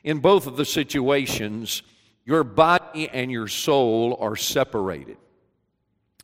In 0.03 0.21
both 0.21 0.47
of 0.47 0.57
the 0.57 0.65
situations, 0.65 1.83
your 2.25 2.43
body 2.43 3.11
and 3.11 3.31
your 3.31 3.49
soul 3.49 4.17
are 4.19 4.37
separated. 4.37 5.19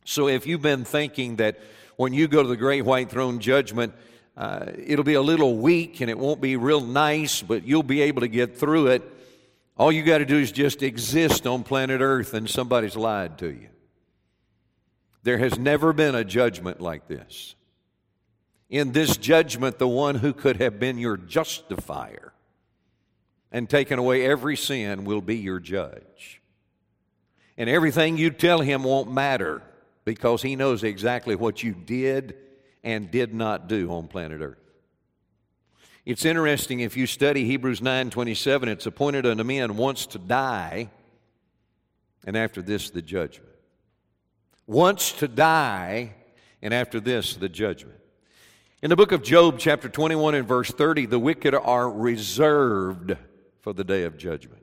So, 0.05 0.27
if 0.27 0.47
you've 0.47 0.59
been 0.63 0.85
thinking 0.85 1.35
that 1.35 1.59
when 1.97 2.13
you 2.13 2.27
go 2.27 2.41
to 2.41 2.49
the 2.49 2.57
great 2.57 2.83
white 2.83 3.11
throne 3.11 3.37
judgment, 3.37 3.93
uh, 4.35 4.71
it'll 4.77 5.05
be 5.05 5.13
a 5.13 5.21
little 5.21 5.57
weak 5.57 6.01
and 6.01 6.09
it 6.09 6.17
won't 6.17 6.41
be 6.41 6.55
real 6.55 6.81
nice, 6.81 7.41
but 7.41 7.67
you'll 7.67 7.83
be 7.83 8.01
able 8.01 8.21
to 8.21 8.27
get 8.27 8.57
through 8.57 8.87
it. 8.87 9.03
All 9.77 9.91
you 9.91 10.03
got 10.03 10.19
to 10.19 10.25
do 10.25 10.37
is 10.37 10.51
just 10.51 10.81
exist 10.81 11.45
on 11.45 11.63
planet 11.63 12.01
Earth 12.01 12.33
and 12.33 12.49
somebody's 12.49 12.95
lied 12.95 13.37
to 13.39 13.47
you. 13.47 13.69
There 15.23 15.37
has 15.37 15.57
never 15.57 15.93
been 15.93 16.15
a 16.15 16.23
judgment 16.23 16.81
like 16.81 17.07
this. 17.07 17.55
In 18.69 18.91
this 18.91 19.17
judgment, 19.17 19.77
the 19.77 19.87
one 19.87 20.15
who 20.15 20.33
could 20.33 20.57
have 20.57 20.79
been 20.79 20.97
your 20.97 21.15
justifier 21.15 22.33
and 23.51 23.69
taken 23.69 23.99
away 23.99 24.25
every 24.25 24.57
sin 24.57 25.05
will 25.05 25.21
be 25.21 25.37
your 25.37 25.59
judge. 25.59 26.41
And 27.55 27.69
everything 27.69 28.17
you 28.17 28.31
tell 28.31 28.61
him 28.61 28.83
won't 28.83 29.11
matter 29.11 29.61
because 30.05 30.41
he 30.41 30.55
knows 30.55 30.83
exactly 30.83 31.35
what 31.35 31.61
you 31.61 31.73
did 31.73 32.35
and 32.83 33.09
did 33.09 33.33
not 33.33 33.67
do 33.67 33.91
on 33.91 34.07
planet 34.07 34.41
Earth. 34.41 34.57
It's 36.05 36.25
interesting 36.25 36.81
if 36.81 36.97
you 36.97 37.07
study 37.07 37.45
Hebrews 37.45 37.81
9:27 37.81 38.67
it's 38.67 38.85
appointed 38.85 39.25
unto 39.25 39.43
men 39.43 39.77
once 39.77 40.05
to 40.07 40.19
die 40.19 40.89
and 42.25 42.35
after 42.35 42.61
this 42.61 42.89
the 42.89 43.01
judgment. 43.01 43.49
Once 44.67 45.11
to 45.13 45.27
die 45.27 46.13
and 46.61 46.73
after 46.73 46.99
this 46.99 47.35
the 47.35 47.49
judgment. 47.49 47.99
In 48.81 48.89
the 48.89 48.97
book 48.97 49.13
of 49.13 49.23
Job, 49.23 49.59
chapter 49.59 49.87
21 49.87 50.35
and 50.35 50.47
verse 50.47 50.69
30, 50.69 51.05
the 51.05 51.19
wicked 51.19 51.53
are 51.53 51.89
reserved 51.89 53.15
for 53.61 53.71
the 53.71 53.85
day 53.85 54.03
of 54.03 54.17
judgment. 54.17 54.62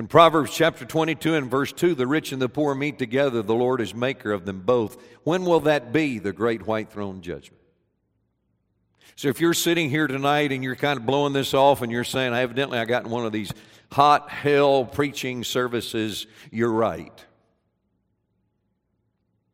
In 0.00 0.06
Proverbs 0.06 0.50
chapter 0.50 0.86
22 0.86 1.34
and 1.34 1.50
verse 1.50 1.74
2, 1.74 1.94
the 1.94 2.06
rich 2.06 2.32
and 2.32 2.40
the 2.40 2.48
poor 2.48 2.74
meet 2.74 2.98
together. 2.98 3.42
The 3.42 3.54
Lord 3.54 3.82
is 3.82 3.94
maker 3.94 4.32
of 4.32 4.46
them 4.46 4.62
both. 4.62 4.96
When 5.24 5.44
will 5.44 5.60
that 5.60 5.92
be, 5.92 6.18
the 6.18 6.32
great 6.32 6.66
white 6.66 6.90
throne 6.90 7.20
judgment? 7.20 7.60
So 9.14 9.28
if 9.28 9.42
you're 9.42 9.52
sitting 9.52 9.90
here 9.90 10.06
tonight 10.06 10.52
and 10.52 10.64
you're 10.64 10.74
kind 10.74 10.98
of 10.98 11.04
blowing 11.04 11.34
this 11.34 11.52
off 11.52 11.82
and 11.82 11.92
you're 11.92 12.04
saying, 12.04 12.32
evidently 12.32 12.78
I 12.78 12.86
got 12.86 13.04
in 13.04 13.10
one 13.10 13.26
of 13.26 13.32
these 13.32 13.52
hot 13.92 14.30
hell 14.30 14.86
preaching 14.86 15.44
services, 15.44 16.26
you're 16.50 16.72
right. 16.72 17.26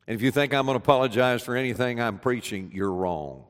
And 0.06 0.14
if 0.14 0.22
you 0.22 0.30
think 0.30 0.54
I'm 0.54 0.66
going 0.66 0.78
to 0.78 0.84
apologize 0.84 1.42
for 1.42 1.56
anything 1.56 2.00
I'm 2.00 2.20
preaching, 2.20 2.70
you're 2.72 2.92
wrong. 2.92 3.46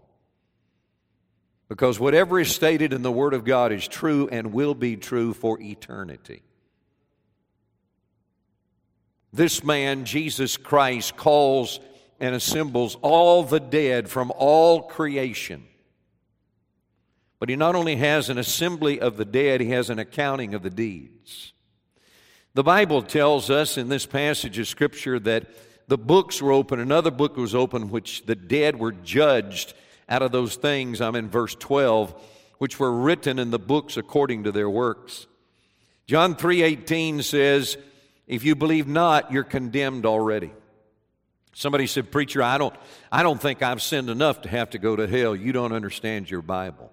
Because 1.69 2.01
whatever 2.01 2.41
is 2.41 2.55
stated 2.55 2.95
in 2.95 3.03
the 3.03 3.13
Word 3.13 3.35
of 3.35 3.45
God 3.45 3.71
is 3.71 3.87
true 3.87 4.31
and 4.33 4.55
will 4.55 4.75
be 4.75 4.97
true 4.97 5.35
for 5.35 5.61
eternity. 5.61 6.43
This 9.37 9.63
man, 9.63 10.05
Jesus 10.05 10.57
Christ, 10.57 11.17
calls 11.17 11.81
and 12.19 12.35
assembles 12.35 12.97
all 13.03 13.43
the 13.43 13.61
dead 13.61 14.09
from 14.09 14.33
all 14.37 14.83
creation 14.83 15.67
but 17.39 17.49
he 17.49 17.57
not 17.57 17.75
only 17.75 17.97
has 17.97 18.29
an 18.29 18.39
assembly 18.39 19.01
of 19.01 19.17
the 19.17 19.25
dead, 19.25 19.61
he 19.61 19.71
has 19.71 19.91
an 19.91 19.99
accounting 19.99 20.55
of 20.55 20.63
the 20.63 20.71
deeds. 20.71 21.53
The 22.55 22.63
Bible 22.63 23.03
tells 23.03 23.51
us 23.51 23.77
in 23.77 23.89
this 23.89 24.07
passage 24.07 24.59
of 24.59 24.67
Scripture 24.67 25.19
that 25.21 25.47
the 25.89 25.99
books 25.99 26.41
were 26.41 26.53
open, 26.53 26.81
another 26.81 27.11
book 27.11 27.37
was 27.37 27.55
open, 27.55 27.91
which 27.91 28.25
the 28.25 28.35
dead 28.35 28.79
were 28.79 28.93
judged 28.93 29.75
out 30.09 30.23
of 30.23 30.33
those 30.33 30.57
things. 30.57 31.01
I'm 31.01 31.15
in 31.15 31.29
verse 31.29 31.55
12, 31.55 32.15
which 32.59 32.81
were 32.81 32.93
written 32.93 33.39
in 33.39 33.51
the 33.51 33.59
books 33.59 33.97
according 33.97 34.45
to 34.45 34.53
their 34.53 34.71
works. 34.71 35.27
John 36.07 36.35
3:18 36.35 37.23
says, 37.23 37.77
"If 38.27 38.45
you 38.45 38.55
believe 38.55 38.87
not, 38.87 39.33
you're 39.33 39.45
condemned 39.45 40.07
already." 40.07 40.53
Somebody 41.55 41.87
said, 41.87 42.11
"Preacher, 42.13 42.43
I 42.43 42.59
don't 42.59 42.75
I 43.11 43.23
don't 43.23 43.41
think 43.41 43.63
I've 43.63 43.83
sinned 43.83 44.11
enough 44.11 44.43
to 44.43 44.49
have 44.49 44.71
to 44.71 44.79
go 44.79 44.97
to 44.97 45.07
hell. 45.07 45.35
You 45.35 45.53
don't 45.53 45.73
understand 45.73 46.31
your 46.31 46.43
Bible." 46.43 46.93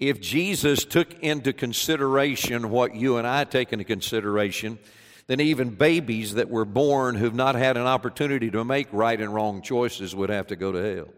if 0.00 0.18
Jesus 0.18 0.86
took 0.86 1.12
into 1.20 1.52
consideration 1.52 2.70
what 2.70 2.96
you 2.96 3.18
and 3.18 3.26
I 3.26 3.44
take 3.44 3.72
into 3.72 3.84
consideration, 3.84 4.78
then 5.26 5.40
even 5.40 5.70
babies 5.70 6.34
that 6.34 6.48
were 6.48 6.64
born 6.64 7.14
who've 7.14 7.34
not 7.34 7.54
had 7.54 7.76
an 7.76 7.86
opportunity 7.86 8.50
to 8.50 8.64
make 8.64 8.88
right 8.92 9.20
and 9.20 9.32
wrong 9.32 9.60
choices 9.60 10.16
would 10.16 10.30
have 10.30 10.46
to 10.48 10.56
go 10.56 10.72
to 10.72 10.96
hell. 10.96 11.08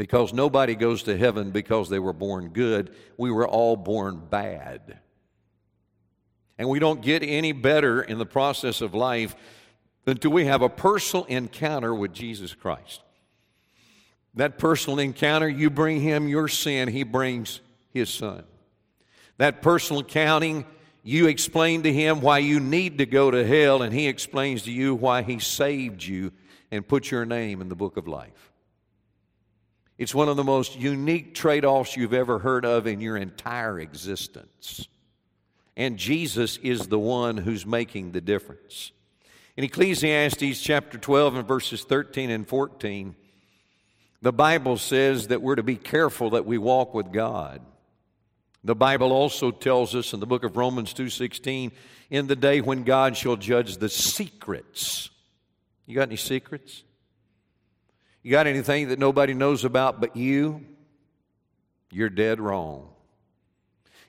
Because 0.00 0.32
nobody 0.32 0.76
goes 0.76 1.02
to 1.02 1.14
heaven 1.18 1.50
because 1.50 1.90
they 1.90 1.98
were 1.98 2.14
born 2.14 2.48
good. 2.54 2.90
We 3.18 3.30
were 3.30 3.46
all 3.46 3.76
born 3.76 4.22
bad. 4.30 4.98
And 6.56 6.70
we 6.70 6.78
don't 6.78 7.02
get 7.02 7.22
any 7.22 7.52
better 7.52 8.00
in 8.00 8.16
the 8.16 8.24
process 8.24 8.80
of 8.80 8.94
life 8.94 9.36
until 10.06 10.30
we 10.30 10.46
have 10.46 10.62
a 10.62 10.70
personal 10.70 11.26
encounter 11.26 11.94
with 11.94 12.14
Jesus 12.14 12.54
Christ. 12.54 13.02
That 14.36 14.56
personal 14.56 15.00
encounter, 15.00 15.50
you 15.50 15.68
bring 15.68 16.00
him 16.00 16.28
your 16.28 16.48
sin, 16.48 16.88
he 16.88 17.02
brings 17.02 17.60
his 17.90 18.08
son. 18.08 18.44
That 19.36 19.60
personal 19.60 20.02
counting, 20.02 20.64
you 21.02 21.26
explain 21.26 21.82
to 21.82 21.92
him 21.92 22.22
why 22.22 22.38
you 22.38 22.58
need 22.58 22.96
to 22.96 23.04
go 23.04 23.30
to 23.30 23.46
hell, 23.46 23.82
and 23.82 23.92
he 23.92 24.08
explains 24.08 24.62
to 24.62 24.72
you 24.72 24.94
why 24.94 25.20
he 25.20 25.40
saved 25.40 26.02
you 26.02 26.32
and 26.70 26.88
put 26.88 27.10
your 27.10 27.26
name 27.26 27.60
in 27.60 27.68
the 27.68 27.76
book 27.76 27.98
of 27.98 28.08
life. 28.08 28.49
It's 30.00 30.14
one 30.14 30.30
of 30.30 30.38
the 30.38 30.44
most 30.44 30.78
unique 30.78 31.34
trade 31.34 31.62
offs 31.62 31.94
you've 31.94 32.14
ever 32.14 32.38
heard 32.38 32.64
of 32.64 32.86
in 32.86 33.02
your 33.02 33.18
entire 33.18 33.78
existence. 33.78 34.88
And 35.76 35.98
Jesus 35.98 36.56
is 36.62 36.86
the 36.86 36.98
one 36.98 37.36
who's 37.36 37.66
making 37.66 38.12
the 38.12 38.22
difference. 38.22 38.92
In 39.58 39.64
Ecclesiastes 39.64 40.62
chapter 40.62 40.96
12 40.96 41.34
and 41.34 41.46
verses 41.46 41.84
13 41.84 42.30
and 42.30 42.48
14, 42.48 43.14
the 44.22 44.32
Bible 44.32 44.78
says 44.78 45.28
that 45.28 45.42
we're 45.42 45.56
to 45.56 45.62
be 45.62 45.76
careful 45.76 46.30
that 46.30 46.46
we 46.46 46.56
walk 46.56 46.94
with 46.94 47.12
God. 47.12 47.60
The 48.64 48.74
Bible 48.74 49.12
also 49.12 49.50
tells 49.50 49.94
us 49.94 50.14
in 50.14 50.20
the 50.20 50.26
book 50.26 50.44
of 50.44 50.56
Romans 50.56 50.94
2:16, 50.94 51.72
in 52.08 52.26
the 52.26 52.36
day 52.36 52.62
when 52.62 52.84
God 52.84 53.18
shall 53.18 53.36
judge 53.36 53.76
the 53.76 53.90
secrets. 53.90 55.10
You 55.84 55.94
got 55.94 56.08
any 56.08 56.16
secrets? 56.16 56.84
You 58.22 58.30
got 58.30 58.46
anything 58.46 58.88
that 58.88 58.98
nobody 58.98 59.34
knows 59.34 59.64
about 59.64 60.00
but 60.00 60.16
you? 60.16 60.64
You're 61.90 62.10
dead 62.10 62.40
wrong. 62.40 62.88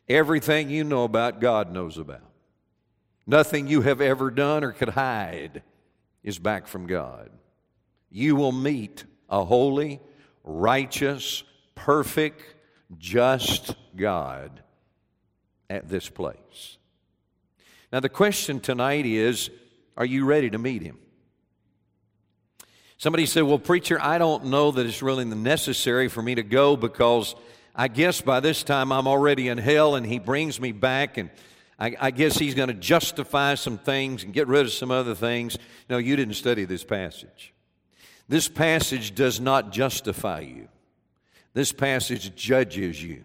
Everything 0.09 0.69
you 0.69 0.83
know 0.83 1.03
about, 1.03 1.39
God 1.39 1.71
knows 1.71 1.97
about. 1.97 2.29
Nothing 3.25 3.67
you 3.67 3.81
have 3.81 4.01
ever 4.01 4.29
done 4.29 4.63
or 4.63 4.71
could 4.71 4.89
hide 4.89 5.63
is 6.23 6.37
back 6.37 6.67
from 6.67 6.87
God. 6.87 7.29
You 8.09 8.35
will 8.35 8.51
meet 8.51 9.05
a 9.29 9.45
holy, 9.45 10.01
righteous, 10.43 11.43
perfect, 11.75 12.43
just 12.97 13.75
God 13.95 14.61
at 15.69 15.87
this 15.87 16.09
place. 16.09 16.77
Now, 17.93 18.01
the 18.01 18.09
question 18.09 18.59
tonight 18.59 19.05
is 19.05 19.49
are 19.95 20.05
you 20.05 20.25
ready 20.25 20.49
to 20.49 20.57
meet 20.57 20.81
Him? 20.81 20.97
Somebody 23.01 23.25
said, 23.25 23.41
Well, 23.41 23.57
preacher, 23.57 23.97
I 23.99 24.19
don't 24.19 24.45
know 24.45 24.69
that 24.69 24.85
it's 24.85 25.01
really 25.01 25.25
necessary 25.25 26.07
for 26.07 26.21
me 26.21 26.35
to 26.35 26.43
go 26.43 26.77
because 26.77 27.33
I 27.75 27.87
guess 27.87 28.21
by 28.21 28.41
this 28.41 28.61
time 28.61 28.91
I'm 28.91 29.07
already 29.07 29.47
in 29.47 29.57
hell 29.57 29.95
and 29.95 30.05
He 30.05 30.19
brings 30.19 30.61
me 30.61 30.71
back 30.71 31.17
and 31.17 31.31
I, 31.79 31.95
I 31.99 32.11
guess 32.11 32.37
He's 32.37 32.53
going 32.53 32.67
to 32.67 32.75
justify 32.75 33.55
some 33.55 33.79
things 33.79 34.23
and 34.23 34.31
get 34.31 34.47
rid 34.47 34.67
of 34.67 34.71
some 34.71 34.91
other 34.91 35.15
things. 35.15 35.57
No, 35.89 35.97
you 35.97 36.15
didn't 36.15 36.35
study 36.35 36.63
this 36.65 36.83
passage. 36.83 37.55
This 38.29 38.47
passage 38.47 39.15
does 39.15 39.39
not 39.39 39.71
justify 39.71 40.41
you. 40.41 40.67
This 41.55 41.71
passage 41.71 42.35
judges 42.35 43.03
you. 43.03 43.23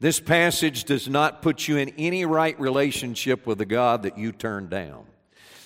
This 0.00 0.20
passage 0.20 0.84
does 0.84 1.06
not 1.06 1.42
put 1.42 1.68
you 1.68 1.76
in 1.76 1.90
any 1.98 2.24
right 2.24 2.58
relationship 2.58 3.46
with 3.46 3.58
the 3.58 3.66
God 3.66 4.04
that 4.04 4.16
you 4.16 4.32
turned 4.32 4.70
down. 4.70 5.04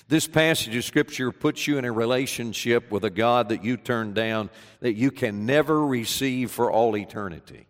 This 0.07 0.27
passage 0.27 0.75
of 0.75 0.83
Scripture 0.83 1.31
puts 1.31 1.65
you 1.65 1.79
in 1.79 1.85
a 1.85 1.91
relationship 1.91 2.91
with 2.91 3.03
a 3.05 3.09
God 3.09 3.49
that 3.49 3.63
you 3.63 3.75
turned 3.75 4.13
down 4.13 4.51
that 4.81 4.93
you 4.93 5.09
can 5.09 5.47
never 5.47 5.83
receive 5.85 6.51
for 6.51 6.71
all 6.71 6.95
eternity. 6.95 7.67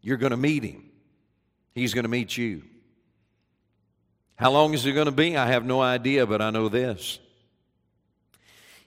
You're 0.00 0.16
going 0.16 0.32
to 0.32 0.36
meet 0.36 0.64
Him, 0.64 0.90
He's 1.74 1.94
going 1.94 2.04
to 2.04 2.08
meet 2.08 2.36
you. 2.36 2.62
How 4.34 4.52
long 4.52 4.72
is 4.72 4.86
it 4.86 4.92
going 4.92 5.06
to 5.06 5.12
be? 5.12 5.36
I 5.36 5.46
have 5.46 5.64
no 5.64 5.80
idea, 5.80 6.24
but 6.24 6.40
I 6.40 6.50
know 6.50 6.68
this. 6.68 7.18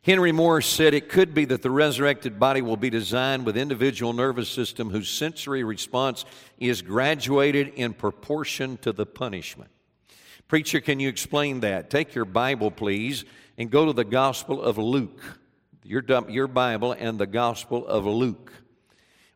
Henry 0.03 0.31
Moore 0.31 0.61
said 0.61 0.93
it 0.93 1.09
could 1.09 1.33
be 1.33 1.45
that 1.45 1.61
the 1.61 1.69
resurrected 1.69 2.39
body 2.39 2.61
will 2.61 2.77
be 2.77 2.89
designed 2.89 3.45
with 3.45 3.55
individual 3.55 4.13
nervous 4.13 4.49
system 4.49 4.89
whose 4.89 5.09
sensory 5.09 5.63
response 5.63 6.25
is 6.57 6.81
graduated 6.81 7.67
in 7.75 7.93
proportion 7.93 8.77
to 8.77 8.91
the 8.91 9.05
punishment. 9.05 9.69
Preacher, 10.51 10.81
can 10.81 10.99
you 10.99 11.07
explain 11.07 11.61
that? 11.61 11.89
Take 11.89 12.13
your 12.13 12.25
Bible, 12.25 12.71
please, 12.71 13.23
and 13.57 13.71
go 13.71 13.85
to 13.85 13.93
the 13.93 14.03
Gospel 14.03 14.61
of 14.61 14.77
Luke. 14.77 15.39
Your, 15.85 16.03
your 16.27 16.47
Bible 16.47 16.91
and 16.91 17.17
the 17.17 17.25
Gospel 17.25 17.87
of 17.87 18.05
Luke. 18.05 18.51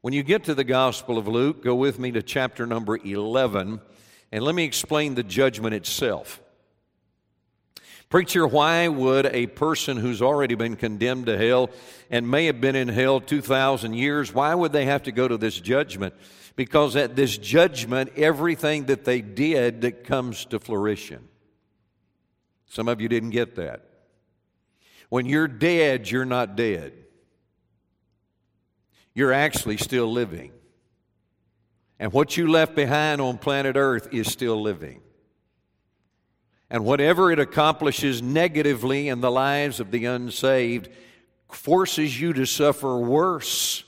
When 0.02 0.14
you 0.14 0.24
get 0.24 0.44
to 0.44 0.54
the 0.54 0.66
Gospel 0.66 1.18
of 1.18 1.26
Luke, 1.26 1.64
go 1.64 1.74
with 1.74 2.00
me 2.00 2.12
to 2.12 2.22
chapter 2.22 2.66
number 2.66 2.98
11, 2.98 3.80
and 4.34 4.44
let 4.44 4.56
me 4.56 4.66
explain 4.66 5.16
the 5.16 5.24
judgment 5.24 5.74
itself. 5.74 6.42
Preacher, 8.10 8.46
why 8.46 8.90
would 8.90 9.26
a 9.28 9.48
person 9.48 9.96
who's 9.96 10.22
already 10.22 10.56
been 10.56 10.76
condemned 10.76 11.28
to 11.28 11.38
hell 11.38 11.70
and 12.12 12.30
may 12.30 12.48
have 12.48 12.60
been 12.60 12.76
in 12.76 12.90
hell 12.90 13.22
2,000 13.22 13.94
years, 13.94 14.34
why 14.34 14.54
would 14.54 14.74
they 14.74 14.84
have 14.84 15.04
to 15.04 15.14
go 15.14 15.30
to 15.30 15.38
this 15.38 15.62
judgment? 15.62 16.14
Because 16.56 16.96
at 16.96 17.16
this 17.16 17.38
judgment, 17.38 18.14
everything 18.16 18.86
that 18.86 19.04
they 19.04 19.22
did 19.22 19.82
that 19.82 20.06
comes 20.06 20.46
to 20.46 20.60
fruition. 20.60 21.28
Some 22.68 22.88
of 22.88 23.02
you 23.02 23.10
didn't 23.10 23.32
get 23.32 23.56
that. 23.56 23.82
When 25.10 25.26
you're 25.26 25.48
dead, 25.48 26.10
you're 26.10 26.26
not 26.26 26.56
dead. 26.56 26.94
You're 29.14 29.34
actually 29.34 29.78
still 29.78 30.12
living. 30.12 30.52
And 32.00 32.12
what 32.12 32.36
you 32.36 32.50
left 32.50 32.76
behind 32.76 33.22
on 33.22 33.38
planet 33.38 33.76
Earth 33.78 34.10
is 34.14 34.32
still 34.32 34.62
living. 34.62 35.02
And 36.70 36.84
whatever 36.84 37.32
it 37.32 37.40
accomplishes 37.40 38.22
negatively 38.22 39.08
in 39.08 39.22
the 39.22 39.32
lives 39.32 39.80
of 39.80 39.92
the 39.92 40.06
unsaved 40.06 40.90
forces 41.50 42.20
you 42.20 42.34
to 42.34 42.46
suffer 42.46 42.98
worse 42.98 43.84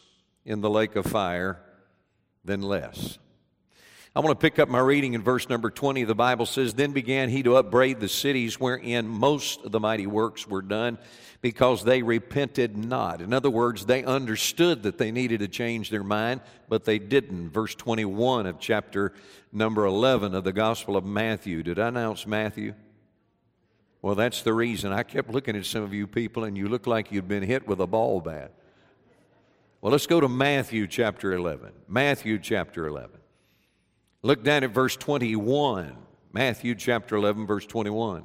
in 0.46 0.62
the 0.62 0.70
lake 0.70 0.96
of 0.96 1.06
fire 1.06 1.60
than 2.48 2.64
less. 2.64 3.20
I 4.16 4.20
want 4.20 4.40
to 4.40 4.44
pick 4.44 4.58
up 4.58 4.68
my 4.68 4.80
reading 4.80 5.14
in 5.14 5.22
verse 5.22 5.48
number 5.48 5.70
20. 5.70 6.04
The 6.06 6.16
Bible 6.16 6.48
says, 6.48 6.74
Then 6.74 6.92
began 6.92 7.30
he 7.30 7.44
to 7.44 7.58
upbraid 7.58 8.00
the 8.00 8.08
cities 8.08 8.60
wherein 8.60 9.08
most 9.08 9.64
of 9.64 9.72
the 9.72 9.80
mighty 9.80 10.08
works 10.08 10.48
were 10.48 10.64
done 10.64 10.98
because 11.42 11.84
they 11.84 12.02
repented 12.02 12.76
not. 12.76 13.22
In 13.22 13.32
other 13.32 13.52
words, 13.52 13.86
they 13.86 14.04
understood 14.04 14.82
that 14.84 14.98
they 14.98 15.12
needed 15.12 15.42
to 15.42 15.48
change 15.48 15.92
their 15.92 16.04
mind, 16.04 16.42
but 16.68 16.84
they 16.84 16.98
didn't. 16.98 17.52
Verse 17.52 17.76
21 17.76 18.48
of 18.48 18.60
chapter 18.60 19.14
number 19.52 19.86
11 19.86 20.34
of 20.34 20.44
the 20.44 20.54
Gospel 20.54 20.98
of 20.98 21.06
Matthew. 21.06 21.62
Did 21.62 21.78
I 21.78 21.90
announce 21.90 22.26
Matthew? 22.26 22.74
Well, 24.02 24.16
that's 24.16 24.42
the 24.42 24.54
reason. 24.54 24.92
I 24.92 25.04
kept 25.04 25.30
looking 25.30 25.56
at 25.56 25.66
some 25.66 25.84
of 25.84 25.94
you 25.94 26.08
people, 26.08 26.44
and 26.44 26.58
you 26.58 26.68
look 26.70 26.88
like 26.88 27.12
you'd 27.12 27.28
been 27.28 27.44
hit 27.44 27.68
with 27.68 27.80
a 27.80 27.88
ball 27.88 28.22
bat. 28.22 28.52
Well, 29.80 29.92
let's 29.92 30.08
go 30.08 30.20
to 30.20 30.28
Matthew 30.28 30.88
chapter 30.88 31.34
11. 31.34 31.72
Matthew 31.88 32.40
chapter 32.40 32.88
11. 32.88 33.12
Look 34.24 34.44
down 34.44 34.64
at 34.64 34.72
verse 34.72 34.96
21. 34.96 35.96
Matthew 36.34 36.74
chapter 36.74 37.16
11, 37.16 37.46
verse 37.46 37.66
21. 37.68 38.24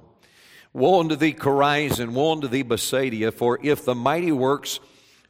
Woe 0.73 1.01
unto 1.01 1.15
thee, 1.15 1.35
Chorazin, 1.35 2.13
woe 2.13 2.33
unto 2.33 2.49
thee, 2.49 2.63
Bethsaida, 2.63 3.31
for 3.33 3.59
if 3.63 3.85
the 3.85 3.95
mighty 3.95 4.33
works 4.33 4.81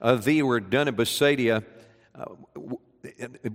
of 0.00 0.24
thee 0.24 0.42
were 0.42 0.60
done 0.60 0.86
in 0.86 0.94
Bethsaida, 0.94 1.64
uh, 2.14 2.24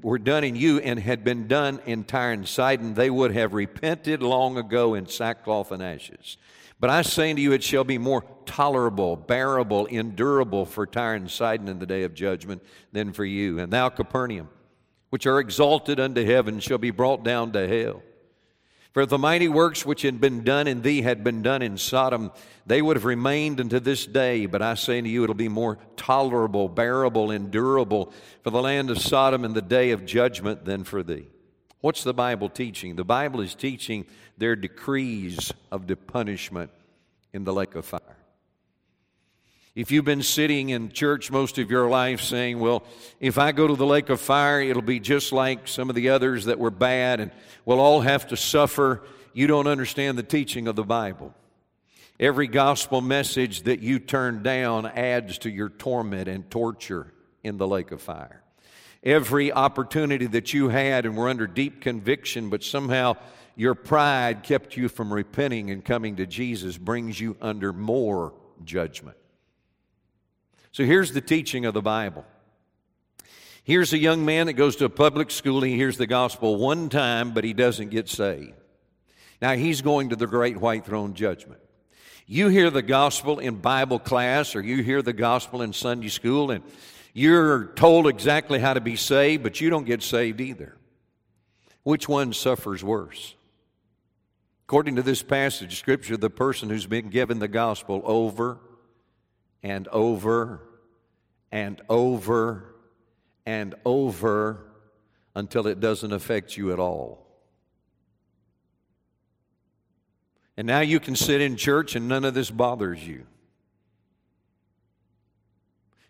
were 0.02 0.20
done 0.20 0.44
in 0.44 0.58
you 0.58 0.80
and 0.80 1.00
had 1.00 1.24
been 1.24 1.48
done 1.48 1.80
in 1.86 2.04
Tyre 2.04 2.34
and 2.34 2.46
Sidon, 2.46 2.96
they 2.96 3.10
would 3.10 3.32
have 3.32 3.54
repented 3.54 4.22
long 4.22 4.58
ago 4.58 4.94
in 4.94 5.08
sackcloth 5.08 5.72
and 5.72 5.82
ashes. 5.82 6.36
But 6.80 6.90
I 6.92 7.02
say 7.02 7.32
unto 7.32 7.42
you, 7.42 7.54
it 7.54 7.64
shall 7.64 7.84
be 7.84 7.98
more 7.98 8.24
tolerable, 8.46 9.16
bearable, 9.16 9.88
endurable 9.88 10.66
for 10.66 10.86
Tyre 10.86 11.16
and 11.16 11.30
Sidon 11.30 11.68
in 11.68 11.80
the 11.80 11.88
day 11.88 12.04
of 12.04 12.14
judgment 12.14 12.64
than 12.92 13.14
for 13.14 13.26
you. 13.26 13.60
And 13.60 13.74
thou, 13.74 13.90
Capernaum, 13.90 14.50
which 15.10 15.26
are 15.26 15.40
exalted 15.40 16.00
unto 16.00 16.24
heaven, 16.24 16.60
shall 16.60 16.78
be 16.78 16.92
brought 16.92 17.24
down 17.24 17.52
to 17.54 17.68
hell. 17.68 18.04
For 18.94 19.02
if 19.02 19.10
the 19.10 19.18
mighty 19.18 19.48
works 19.48 19.86
which 19.86 20.02
had 20.02 20.20
been 20.20 20.44
done 20.44 20.68
in 20.68 20.82
thee 20.82 21.02
had 21.02 21.24
been 21.24 21.42
done 21.42 21.62
in 21.62 21.78
Sodom, 21.78 22.32
they 22.66 22.82
would 22.82 22.96
have 22.96 23.06
remained 23.06 23.60
unto 23.60 23.80
this 23.80 24.06
day. 24.06 24.46
But 24.46 24.62
I 24.62 24.74
say 24.74 25.00
unto 25.00 25.10
you, 25.10 25.24
it'll 25.24 25.36
be 25.36 25.50
more 25.50 25.78
tolerable, 25.98 26.68
bearable, 26.68 27.32
endurable 27.32 28.12
for 28.44 28.50
the 28.50 28.62
land 28.62 28.90
of 28.90 29.00
Sodom 29.00 29.46
in 29.46 29.54
the 29.54 29.62
day 29.62 29.92
of 29.92 30.06
judgment 30.06 30.66
than 30.66 30.84
for 30.84 31.04
thee. 31.04 31.28
What's 31.88 32.04
the 32.04 32.14
Bible 32.14 32.50
teaching? 32.50 32.98
The 32.98 33.06
Bible 33.06 33.40
is 33.40 33.56
teaching 33.56 34.08
their 34.38 34.58
decrees 34.58 35.54
of 35.72 35.88
the 35.88 35.96
punishment 35.96 36.70
in 37.32 37.46
the 37.46 37.54
lake 37.54 37.76
of 37.76 37.86
fire. 37.86 38.18
If 39.74 39.90
you've 39.90 40.04
been 40.04 40.22
sitting 40.22 40.68
in 40.68 40.92
church 40.92 41.32
most 41.32 41.58
of 41.58 41.72
your 41.72 41.90
life 41.90 42.20
saying, 42.20 42.60
Well, 42.60 42.84
if 43.22 43.38
I 43.38 43.54
go 43.54 43.68
to 43.68 43.76
the 43.78 43.86
lake 43.86 44.10
of 44.10 44.20
fire, 44.20 44.60
it'll 44.60 44.82
be 44.82 45.00
just 45.00 45.32
like 45.32 45.70
some 45.70 45.88
of 45.88 45.96
the 45.96 46.10
others 46.10 46.44
that 46.44 46.60
were 46.60 46.72
bad, 46.72 47.22
and 47.22 47.32
we'll 47.64 47.80
all 47.80 48.02
have 48.02 48.28
to 48.28 48.36
suffer, 48.36 49.04
you 49.32 49.48
don't 49.48 49.68
understand 49.68 50.18
the 50.18 50.24
teaching 50.24 50.68
of 50.68 50.76
the 50.76 50.84
Bible. 50.84 51.34
Every 52.20 52.48
gospel 52.48 53.00
message 53.00 53.62
that 53.62 53.80
you 53.80 54.00
turn 54.00 54.44
down 54.44 54.88
adds 54.88 55.38
to 55.38 55.50
your 55.50 55.70
torment 55.70 56.28
and 56.28 56.52
torture 56.52 57.14
in 57.46 57.56
the 57.56 57.66
lake 57.66 57.94
of 57.94 58.02
fire. 58.02 58.44
Every 59.08 59.54
opportunity 59.54 60.26
that 60.26 60.54
you 60.54 60.68
had 60.68 61.06
and 61.06 61.16
were 61.16 61.30
under 61.30 61.48
deep 61.48 61.80
conviction, 61.80 62.50
but 62.50 62.62
somehow 62.62 63.16
your 63.56 63.74
pride 63.74 64.44
kept 64.44 64.76
you 64.76 64.90
from 64.90 65.14
repenting 65.14 65.72
and 65.72 65.84
coming 65.84 66.18
to 66.18 66.26
Jesus, 66.26 66.78
brings 66.78 67.18
you 67.18 67.38
under 67.42 67.72
more 67.72 68.34
judgment. 68.66 69.16
So 70.74 70.84
here's 70.84 71.14
the 71.14 71.22
teaching 71.22 71.66
of 71.66 71.74
the 71.74 71.82
Bible. 71.82 72.26
Here's 73.64 73.94
a 73.94 73.98
young 73.98 74.26
man 74.26 74.48
that 74.48 74.54
goes 74.54 74.76
to 74.76 74.86
a 74.86 74.90
public 74.90 75.32
school. 75.32 75.62
He 75.62 75.78
hears 75.78 75.96
the 75.96 76.06
gospel 76.06 76.58
one 76.58 76.90
time, 76.90 77.32
but 77.32 77.46
he 77.46 77.54
doesn't 77.54 77.92
get 77.92 78.10
saved. 78.10 78.56
Now 79.42 79.54
he's 79.54 79.82
going 79.82 80.10
to 80.10 80.18
the 80.18 80.28
great 80.28 80.58
white 80.58 80.86
throne 80.86 81.14
judgment. 81.14 81.62
You 82.26 82.50
hear 82.50 82.70
the 82.70 82.82
gospel 82.82 83.40
in 83.40 83.56
Bible 83.56 84.00
class 84.00 84.54
or 84.54 84.62
you 84.62 84.84
hear 84.84 85.02
the 85.02 85.14
gospel 85.14 85.62
in 85.62 85.72
Sunday 85.72 86.10
school 86.10 86.52
and 86.52 86.62
you're 87.18 87.66
told 87.74 88.06
exactly 88.06 88.60
how 88.60 88.76
to 88.76 88.80
be 88.80 88.96
saved, 88.96 89.42
but 89.42 89.60
you 89.60 89.72
don't 89.72 89.86
get 89.86 90.04
saved 90.04 90.40
either. 90.40 90.78
Which 91.82 92.08
one 92.08 92.32
suffers 92.32 92.84
worse? 92.84 93.34
According 94.68 94.98
to 94.98 95.02
this 95.02 95.24
passage 95.24 95.74
of 95.74 95.80
Scripture, 95.80 96.16
the 96.16 96.30
person 96.30 96.70
who's 96.70 96.86
been 96.86 97.10
given 97.10 97.40
the 97.40 97.48
gospel 97.48 98.04
over 98.06 98.60
and 99.64 99.88
over 99.88 100.62
and 101.52 101.82
over 101.90 102.76
and 103.48 103.74
over 103.84 104.68
until 105.34 105.66
it 105.66 105.80
doesn't 105.80 106.14
affect 106.14 106.56
you 106.56 106.72
at 106.72 106.78
all. 106.78 107.26
And 110.56 110.68
now 110.68 110.82
you 110.82 111.00
can 111.00 111.16
sit 111.16 111.42
in 111.42 111.56
church 111.56 111.96
and 111.96 112.08
none 112.08 112.26
of 112.26 112.36
this 112.36 112.52
bothers 112.52 113.08
you. 113.08 113.26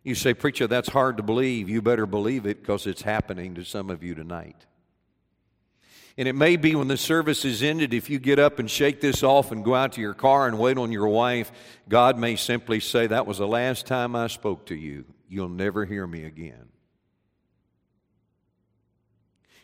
You 0.07 0.15
say, 0.15 0.33
Preacher, 0.33 0.67
that's 0.67 0.87
hard 0.87 1.17
to 1.17 1.23
believe. 1.23 1.67
You 1.67 1.81
better 1.81 2.05
believe 2.05 2.45
it 2.45 2.61
because 2.61 2.87
it's 2.87 3.01
happening 3.01 3.55
to 3.55 3.65
some 3.65 3.89
of 3.89 4.03
you 4.03 4.15
tonight. 4.15 4.65
And 6.17 6.29
it 6.29 6.33
may 6.33 6.55
be 6.55 6.75
when 6.75 6.87
the 6.87 6.95
service 6.95 7.43
is 7.43 7.61
ended, 7.61 7.93
if 7.93 8.09
you 8.09 8.17
get 8.17 8.39
up 8.39 8.57
and 8.57 8.71
shake 8.71 9.01
this 9.01 9.21
off 9.21 9.51
and 9.51 9.65
go 9.65 9.75
out 9.75 9.91
to 9.93 10.01
your 10.01 10.13
car 10.13 10.47
and 10.47 10.57
wait 10.57 10.77
on 10.77 10.93
your 10.93 11.09
wife, 11.09 11.51
God 11.89 12.17
may 12.17 12.37
simply 12.37 12.79
say, 12.79 13.07
That 13.07 13.27
was 13.27 13.39
the 13.39 13.49
last 13.49 13.85
time 13.85 14.15
I 14.15 14.27
spoke 14.27 14.67
to 14.67 14.75
you. 14.75 15.03
You'll 15.27 15.49
never 15.49 15.83
hear 15.83 16.07
me 16.07 16.23
again. 16.23 16.69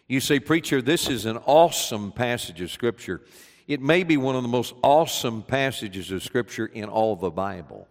You 0.09 0.19
say, 0.19 0.41
Preacher, 0.41 0.81
this 0.81 1.07
is 1.07 1.25
an 1.25 1.37
awesome 1.37 2.11
passage 2.11 2.59
of 2.59 2.69
Scripture. 2.69 3.21
It 3.65 3.79
may 3.79 4.03
be 4.03 4.17
one 4.17 4.35
of 4.35 4.41
the 4.41 4.49
most 4.49 4.73
awesome 4.83 5.41
passages 5.41 6.11
of 6.11 6.21
Scripture 6.21 6.65
in 6.65 6.89
all 6.89 7.15
the 7.15 7.31
Bible. 7.31 7.87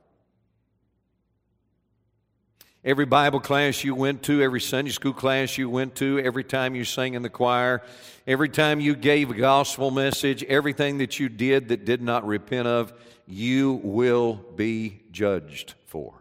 Every 2.85 3.07
Bible 3.07 3.39
class 3.39 3.85
you 3.85 3.95
went 3.95 4.25
to, 4.25 4.43
every 4.43 4.61
Sunday 4.61 4.91
school 4.91 5.13
class 5.13 5.57
you 5.57 5.71
went 5.71 5.95
to, 5.97 6.19
every 6.19 6.43
time 6.43 6.75
you 6.75 6.85
sang 6.85 7.15
in 7.15 7.23
the 7.23 7.31
choir, 7.31 7.81
every 8.27 8.49
time 8.49 8.81
you 8.81 8.97
gave 8.97 9.31
a 9.31 9.35
gospel 9.35 9.93
message, 9.93 10.43
everything 10.43 10.99
that 10.99 11.21
you 11.21 11.29
did 11.29 11.69
that 11.69 11.85
did 11.85 12.03
not 12.03 12.27
repent 12.27 12.67
of, 12.67 12.93
you 13.25 13.81
will 13.85 14.35
be 14.57 15.01
judged 15.13 15.75
for. 15.87 16.15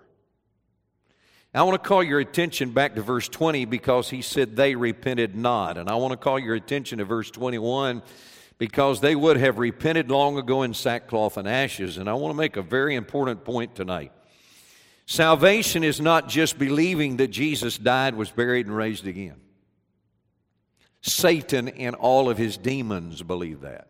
I 1.52 1.64
want 1.64 1.82
to 1.82 1.90
call 1.90 2.04
your 2.04 2.20
attention 2.20 2.70
back 2.70 2.94
to 2.94 3.02
verse 3.02 3.28
20 3.28 3.66
because 3.66 4.12
he 4.12 4.22
said 4.22 4.56
they 4.56 4.76
repented 4.76 5.36
not. 5.36 5.80
And 5.80 5.90
I 5.90 5.96
want 5.96 6.12
to 6.12 6.18
call 6.18 6.38
your 6.38 6.54
attention 6.54 7.00
to 7.00 7.06
verse 7.06 7.32
21 7.32 8.04
because 8.60 9.02
they 9.02 9.16
would 9.16 9.38
have 9.38 9.58
repented 9.58 10.12
long 10.12 10.38
ago 10.38 10.62
in 10.62 10.76
sackcloth 10.76 11.38
and 11.38 11.48
ashes. 11.48 11.98
And 11.98 12.08
I 12.08 12.14
want 12.14 12.34
to 12.34 12.38
make 12.38 12.56
a 12.56 12.62
very 12.62 12.94
important 12.94 13.44
point 13.44 13.74
tonight. 13.74 14.12
Salvation 15.12 15.84
is 15.84 16.00
not 16.00 16.30
just 16.30 16.58
believing 16.58 17.18
that 17.18 17.28
Jesus 17.28 17.78
died, 17.78 18.16
was 18.16 18.32
buried, 18.32 18.66
and 18.68 18.74
raised 18.74 19.06
again. 19.06 19.42
Satan 21.02 21.68
and 21.68 21.96
all 21.96 22.30
of 22.30 22.38
his 22.38 22.56
demons 22.56 23.22
believe 23.22 23.60
that. 23.60 23.90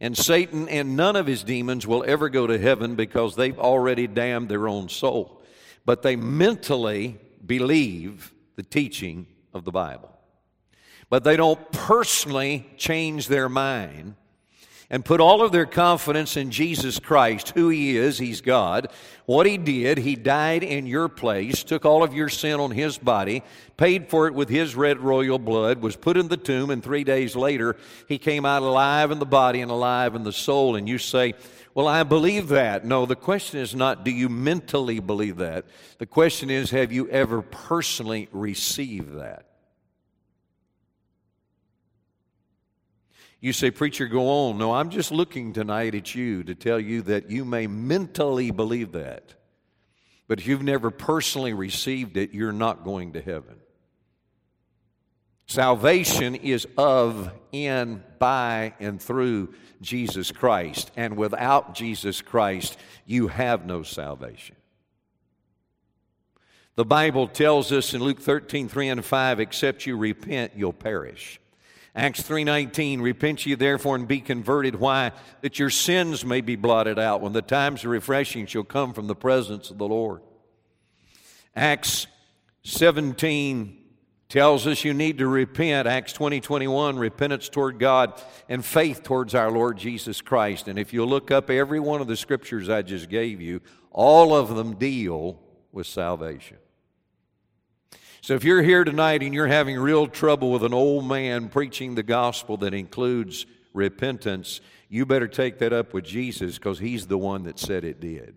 And 0.00 0.16
Satan 0.16 0.70
and 0.70 0.96
none 0.96 1.16
of 1.16 1.26
his 1.26 1.44
demons 1.44 1.86
will 1.86 2.02
ever 2.06 2.30
go 2.30 2.46
to 2.46 2.58
heaven 2.58 2.94
because 2.94 3.36
they've 3.36 3.58
already 3.58 4.06
damned 4.06 4.48
their 4.48 4.68
own 4.68 4.88
soul. 4.88 5.42
But 5.84 6.00
they 6.00 6.16
mentally 6.16 7.18
believe 7.44 8.32
the 8.56 8.62
teaching 8.62 9.26
of 9.52 9.66
the 9.66 9.70
Bible. 9.70 10.16
But 11.10 11.24
they 11.24 11.36
don't 11.36 11.60
personally 11.72 12.66
change 12.78 13.28
their 13.28 13.50
mind 13.50 14.14
and 14.90 15.04
put 15.04 15.20
all 15.20 15.42
of 15.42 15.52
their 15.52 15.66
confidence 15.66 16.36
in 16.36 16.50
Jesus 16.50 16.98
Christ, 16.98 17.50
who 17.50 17.68
He 17.68 17.96
is, 17.96 18.18
He's 18.18 18.40
God. 18.40 18.88
What 19.26 19.46
He 19.46 19.58
did, 19.58 19.98
He 19.98 20.16
died 20.16 20.62
in 20.62 20.86
your 20.86 21.08
place, 21.08 21.64
took 21.64 21.84
all 21.84 22.02
of 22.02 22.14
your 22.14 22.28
sin 22.28 22.60
on 22.60 22.70
His 22.70 22.98
body, 22.98 23.42
paid 23.76 24.08
for 24.08 24.26
it 24.26 24.34
with 24.34 24.48
His 24.48 24.76
red 24.76 24.98
royal 25.00 25.38
blood, 25.38 25.80
was 25.80 25.96
put 25.96 26.16
in 26.16 26.28
the 26.28 26.36
tomb, 26.36 26.70
and 26.70 26.82
three 26.82 27.04
days 27.04 27.34
later, 27.34 27.76
He 28.08 28.18
came 28.18 28.44
out 28.44 28.62
alive 28.62 29.10
in 29.10 29.18
the 29.18 29.26
body 29.26 29.60
and 29.60 29.70
alive 29.70 30.14
in 30.14 30.24
the 30.24 30.32
soul. 30.32 30.76
And 30.76 30.88
you 30.88 30.98
say, 30.98 31.34
well, 31.74 31.88
I 31.88 32.04
believe 32.04 32.48
that. 32.48 32.84
No, 32.84 33.04
the 33.04 33.16
question 33.16 33.58
is 33.58 33.74
not 33.74 34.04
do 34.04 34.10
you 34.10 34.28
mentally 34.28 35.00
believe 35.00 35.38
that? 35.38 35.64
The 35.98 36.06
question 36.06 36.48
is 36.50 36.70
have 36.70 36.92
you 36.92 37.08
ever 37.08 37.42
personally 37.42 38.28
received 38.32 39.18
that? 39.18 39.44
You 43.44 43.52
say, 43.52 43.70
Preacher, 43.70 44.06
go 44.06 44.26
on. 44.30 44.56
No, 44.56 44.72
I'm 44.72 44.88
just 44.88 45.12
looking 45.12 45.52
tonight 45.52 45.94
at 45.94 46.14
you 46.14 46.44
to 46.44 46.54
tell 46.54 46.80
you 46.80 47.02
that 47.02 47.30
you 47.30 47.44
may 47.44 47.66
mentally 47.66 48.50
believe 48.50 48.92
that. 48.92 49.34
But 50.26 50.38
if 50.38 50.46
you've 50.46 50.62
never 50.62 50.90
personally 50.90 51.52
received 51.52 52.16
it, 52.16 52.32
you're 52.32 52.52
not 52.52 52.84
going 52.84 53.12
to 53.12 53.20
heaven. 53.20 53.56
Salvation 55.46 56.36
is 56.36 56.66
of, 56.78 57.30
in, 57.52 58.02
by, 58.18 58.72
and 58.80 58.98
through 58.98 59.52
Jesus 59.82 60.32
Christ. 60.32 60.90
And 60.96 61.18
without 61.18 61.74
Jesus 61.74 62.22
Christ, 62.22 62.78
you 63.04 63.28
have 63.28 63.66
no 63.66 63.82
salvation. 63.82 64.56
The 66.76 66.86
Bible 66.86 67.28
tells 67.28 67.72
us 67.72 67.92
in 67.92 68.02
Luke 68.02 68.22
13, 68.22 68.70
3 68.70 68.88
and 68.88 69.04
5, 69.04 69.38
except 69.38 69.84
you 69.84 69.98
repent, 69.98 70.52
you'll 70.56 70.72
perish. 70.72 71.40
Acts 71.96 72.22
3:19 72.22 73.00
Repent 73.00 73.46
ye 73.46 73.54
therefore 73.54 73.94
and 73.94 74.08
be 74.08 74.20
converted. 74.20 74.76
Why? 74.76 75.12
That 75.42 75.58
your 75.58 75.70
sins 75.70 76.24
may 76.24 76.40
be 76.40 76.56
blotted 76.56 76.98
out 76.98 77.20
when 77.20 77.32
the 77.32 77.42
times 77.42 77.84
of 77.84 77.90
refreshing 77.90 78.46
shall 78.46 78.64
come 78.64 78.92
from 78.92 79.06
the 79.06 79.14
presence 79.14 79.70
of 79.70 79.78
the 79.78 79.86
Lord. 79.86 80.20
Acts 81.54 82.08
17 82.64 83.78
tells 84.28 84.66
us 84.66 84.82
you 84.82 84.92
need 84.92 85.18
to 85.18 85.28
repent. 85.28 85.86
Acts 85.86 86.12
20 86.12 86.40
repentance 86.98 87.48
toward 87.48 87.78
god 87.78 88.20
and 88.48 88.64
faith 88.64 89.04
towards 89.04 89.34
our 89.34 89.50
lord 89.50 89.76
jesus 89.76 90.20
christ. 90.20 90.66
And 90.66 90.78
if 90.78 90.92
you 90.92 91.04
look 91.04 91.30
up 91.30 91.48
every 91.48 91.78
one 91.78 92.00
of 92.00 92.08
the 92.08 92.16
scriptures 92.16 92.68
i 92.68 92.82
just 92.82 93.08
gave 93.08 93.40
you 93.40 93.60
all 93.92 94.34
of 94.34 94.56
them 94.56 94.74
deal 94.74 95.40
with 95.70 95.86
salvation 95.86 96.56
so 98.24 98.32
if 98.32 98.42
you're 98.42 98.62
here 98.62 98.84
tonight 98.84 99.22
and 99.22 99.34
you're 99.34 99.46
having 99.46 99.78
real 99.78 100.06
trouble 100.06 100.50
with 100.50 100.64
an 100.64 100.72
old 100.72 101.06
man 101.06 101.50
preaching 101.50 101.94
the 101.94 102.02
gospel 102.02 102.56
that 102.56 102.72
includes 102.72 103.44
repentance, 103.74 104.62
you 104.88 105.04
better 105.04 105.28
take 105.28 105.58
that 105.58 105.74
up 105.74 105.92
with 105.92 106.04
Jesus 106.04 106.56
because 106.56 106.78
he's 106.78 107.06
the 107.06 107.18
one 107.18 107.42
that 107.42 107.58
said 107.58 107.84
it 107.84 108.00
did. 108.00 108.34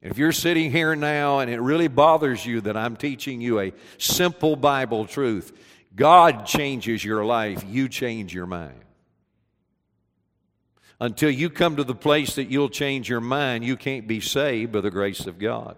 If 0.00 0.16
you're 0.16 0.32
sitting 0.32 0.70
here 0.70 0.96
now 0.96 1.40
and 1.40 1.50
it 1.50 1.60
really 1.60 1.88
bothers 1.88 2.46
you 2.46 2.62
that 2.62 2.74
I'm 2.74 2.96
teaching 2.96 3.42
you 3.42 3.60
a 3.60 3.74
simple 3.98 4.56
Bible 4.56 5.04
truth, 5.04 5.52
God 5.94 6.46
changes 6.46 7.04
your 7.04 7.22
life, 7.22 7.62
you 7.68 7.86
change 7.90 8.32
your 8.32 8.46
mind. 8.46 8.80
Until 10.98 11.30
you 11.30 11.50
come 11.50 11.76
to 11.76 11.84
the 11.84 11.94
place 11.94 12.36
that 12.36 12.48
you'll 12.48 12.70
change 12.70 13.10
your 13.10 13.20
mind, 13.20 13.62
you 13.62 13.76
can't 13.76 14.08
be 14.08 14.20
saved 14.20 14.72
by 14.72 14.80
the 14.80 14.90
grace 14.90 15.26
of 15.26 15.38
God. 15.38 15.76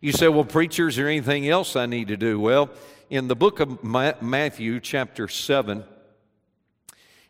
You 0.00 0.12
say, 0.12 0.28
well, 0.28 0.44
preacher, 0.44 0.88
is 0.88 0.96
there 0.96 1.08
anything 1.08 1.48
else 1.48 1.76
I 1.76 1.86
need 1.86 2.08
to 2.08 2.16
do? 2.16 2.38
Well, 2.38 2.70
in 3.08 3.28
the 3.28 3.36
book 3.36 3.60
of 3.60 3.82
Matthew, 3.82 4.80
chapter 4.80 5.28
7, 5.28 5.84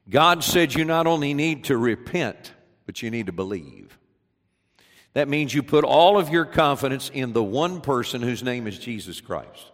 God 0.08 0.44
said 0.44 0.74
you 0.74 0.84
not 0.84 1.06
only 1.06 1.34
need 1.34 1.64
to 1.64 1.76
repent, 1.76 2.52
but 2.86 3.02
you 3.02 3.10
need 3.10 3.26
to 3.26 3.32
believe. 3.32 3.98
That 5.14 5.28
means 5.28 5.54
you 5.54 5.62
put 5.62 5.84
all 5.84 6.18
of 6.18 6.28
your 6.28 6.44
confidence 6.44 7.10
in 7.12 7.32
the 7.32 7.42
one 7.42 7.80
person 7.80 8.20
whose 8.20 8.42
name 8.42 8.66
is 8.66 8.78
Jesus 8.78 9.20
Christ. 9.20 9.70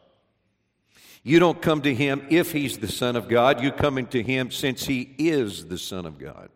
You 1.25 1.39
don't 1.39 1.61
come 1.61 1.83
to 1.83 1.95
him 1.95 2.27
if 2.31 2.53
he's 2.53 2.79
the 2.79 2.89
Son 2.89 3.17
of 3.17 3.29
God, 3.29 3.63
you 3.63 3.71
come 3.71 3.99
into 3.99 4.23
him 4.23 4.51
since 4.51 4.85
he 4.85 5.15
is 5.19 5.67
the 5.67 5.79
Son 5.79 6.07
of 6.07 6.19
God. 6.19 6.49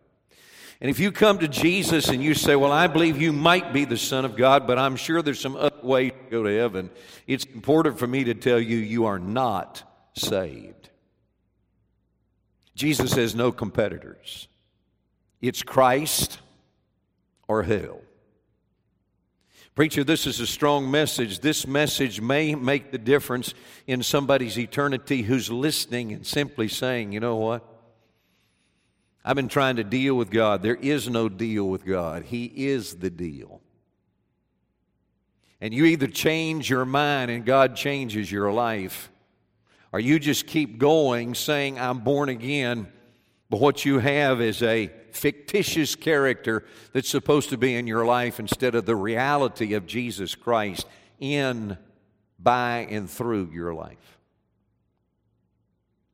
And 0.79 0.91
if 0.91 0.99
you 0.99 1.11
come 1.11 1.39
to 1.39 1.47
Jesus 1.47 2.09
and 2.09 2.23
you 2.23 2.33
say, 2.35 2.55
Well, 2.55 2.71
I 2.71 2.87
believe 2.87 3.19
you 3.19 3.33
might 3.33 3.73
be 3.73 3.85
the 3.85 3.97
Son 3.97 4.25
of 4.25 4.35
God, 4.35 4.67
but 4.67 4.77
I'm 4.77 4.95
sure 4.95 5.21
there's 5.21 5.39
some 5.39 5.55
other 5.55 5.81
way 5.81 6.11
to 6.11 6.15
go 6.29 6.43
to 6.43 6.55
heaven, 6.55 6.91
it's 7.25 7.45
important 7.45 7.97
for 7.97 8.07
me 8.07 8.25
to 8.25 8.33
tell 8.33 8.59
you, 8.59 8.77
you 8.77 9.05
are 9.05 9.19
not 9.19 9.83
saved. 10.13 10.89
Jesus 12.75 13.13
has 13.13 13.33
no 13.33 13.51
competitors. 13.51 14.47
It's 15.41 15.63
Christ 15.63 16.39
or 17.47 17.63
hell. 17.63 18.01
Preacher, 19.73 20.03
this 20.03 20.25
is 20.25 20.39
a 20.39 20.47
strong 20.47 20.89
message. 20.89 21.39
This 21.39 21.67
message 21.67 22.19
may 22.21 22.55
make 22.55 22.91
the 22.91 22.97
difference 22.97 23.53
in 23.85 24.01
somebody's 24.01 24.57
eternity 24.57 25.21
who's 25.21 25.51
listening 25.51 26.13
and 26.13 26.25
simply 26.25 26.67
saying, 26.67 27.11
you 27.11 27.19
know 27.19 27.35
what? 27.35 27.76
I've 29.27 29.35
been 29.35 29.49
trying 29.49 29.75
to 29.75 29.83
deal 29.83 30.15
with 30.15 30.29
God. 30.29 30.63
There 30.63 30.77
is 30.77 31.09
no 31.09 31.27
deal 31.27 31.67
with 31.67 31.85
God, 31.85 32.23
He 32.23 32.45
is 32.45 32.95
the 32.95 33.09
deal. 33.09 33.59
And 35.59 35.73
you 35.73 35.83
either 35.83 36.07
change 36.07 36.69
your 36.69 36.85
mind 36.85 37.29
and 37.29 37.45
God 37.45 37.75
changes 37.75 38.31
your 38.31 38.53
life, 38.53 39.11
or 39.91 39.99
you 39.99 40.17
just 40.17 40.47
keep 40.47 40.77
going 40.77 41.35
saying, 41.35 41.77
I'm 41.77 41.99
born 41.99 42.29
again, 42.29 42.87
but 43.49 43.59
what 43.59 43.83
you 43.83 43.99
have 43.99 44.39
is 44.39 44.63
a 44.63 44.89
fictitious 45.11 45.95
character 45.95 46.63
that's 46.93 47.09
supposed 47.09 47.49
to 47.49 47.57
be 47.57 47.75
in 47.75 47.85
your 47.85 48.05
life 48.05 48.39
instead 48.39 48.75
of 48.75 48.85
the 48.85 48.95
reality 48.95 49.73
of 49.73 49.85
Jesus 49.85 50.35
Christ 50.35 50.87
in, 51.19 51.77
by, 52.39 52.87
and 52.89 53.09
through 53.09 53.49
your 53.51 53.73
life. 53.73 54.19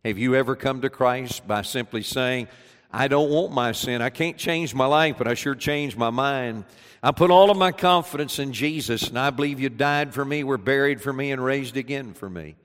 Have 0.03 0.17
you 0.17 0.33
ever 0.33 0.55
come 0.55 0.81
to 0.81 0.89
Christ 0.89 1.47
by 1.47 1.61
simply 1.61 2.01
saying, 2.01 2.47
I 2.93 3.07
don't 3.07 3.31
want 3.31 3.51
my 3.51 3.71
sin. 3.71 4.03
I 4.03 4.11
can't 4.11 4.37
change 4.37 4.75
my 4.75 4.85
life, 4.85 5.17
but 5.17 5.27
I 5.27 5.33
sure 5.33 5.55
changed 5.55 5.97
my 5.97 6.11
mind. 6.11 6.63
I 7.01 7.11
put 7.11 7.31
all 7.31 7.49
of 7.49 7.57
my 7.57 7.71
confidence 7.71 8.37
in 8.37 8.53
Jesus, 8.53 9.09
and 9.09 9.17
I 9.17 9.31
believe 9.31 9.59
you 9.59 9.69
died 9.69 10.13
for 10.13 10.23
me, 10.23 10.43
were 10.43 10.59
buried 10.59 11.01
for 11.01 11.11
me, 11.11 11.31
and 11.31 11.43
raised 11.43 11.75
again 11.75 12.13
for 12.13 12.29
me. 12.29 12.55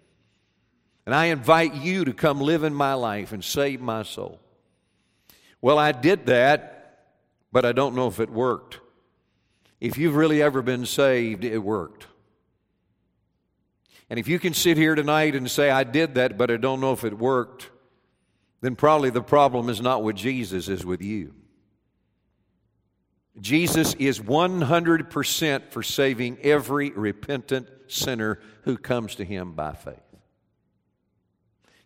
And 1.06 1.14
I 1.14 1.26
invite 1.26 1.74
you 1.74 2.04
to 2.04 2.12
come 2.12 2.42
live 2.42 2.62
in 2.62 2.74
my 2.74 2.92
life 2.92 3.32
and 3.32 3.42
save 3.42 3.80
my 3.80 4.02
soul. 4.02 4.38
Well, 5.62 5.78
I 5.78 5.92
did 5.92 6.26
that, 6.26 7.06
but 7.50 7.64
I 7.64 7.72
don't 7.72 7.94
know 7.94 8.06
if 8.06 8.20
it 8.20 8.28
worked. 8.28 8.80
If 9.80 9.96
you've 9.96 10.14
really 10.14 10.42
ever 10.42 10.60
been 10.60 10.84
saved, 10.84 11.42
it 11.44 11.58
worked. 11.58 12.06
And 14.10 14.18
if 14.18 14.28
you 14.28 14.38
can 14.38 14.52
sit 14.52 14.76
here 14.76 14.94
tonight 14.94 15.34
and 15.34 15.50
say, 15.50 15.70
I 15.70 15.84
did 15.84 16.16
that, 16.16 16.36
but 16.36 16.50
I 16.50 16.58
don't 16.58 16.80
know 16.80 16.92
if 16.92 17.04
it 17.04 17.18
worked, 17.18 17.70
then 18.60 18.76
probably 18.76 19.10
the 19.10 19.22
problem 19.22 19.68
is 19.68 19.80
not 19.80 20.02
with 20.02 20.16
Jesus, 20.16 20.68
is 20.68 20.84
with 20.84 21.02
you. 21.02 21.34
Jesus 23.40 23.94
is 23.94 24.18
100% 24.20 25.70
for 25.70 25.82
saving 25.82 26.38
every 26.42 26.90
repentant 26.90 27.68
sinner 27.86 28.40
who 28.62 28.76
comes 28.76 29.14
to 29.16 29.24
him 29.24 29.52
by 29.52 29.74
faith. 29.74 29.96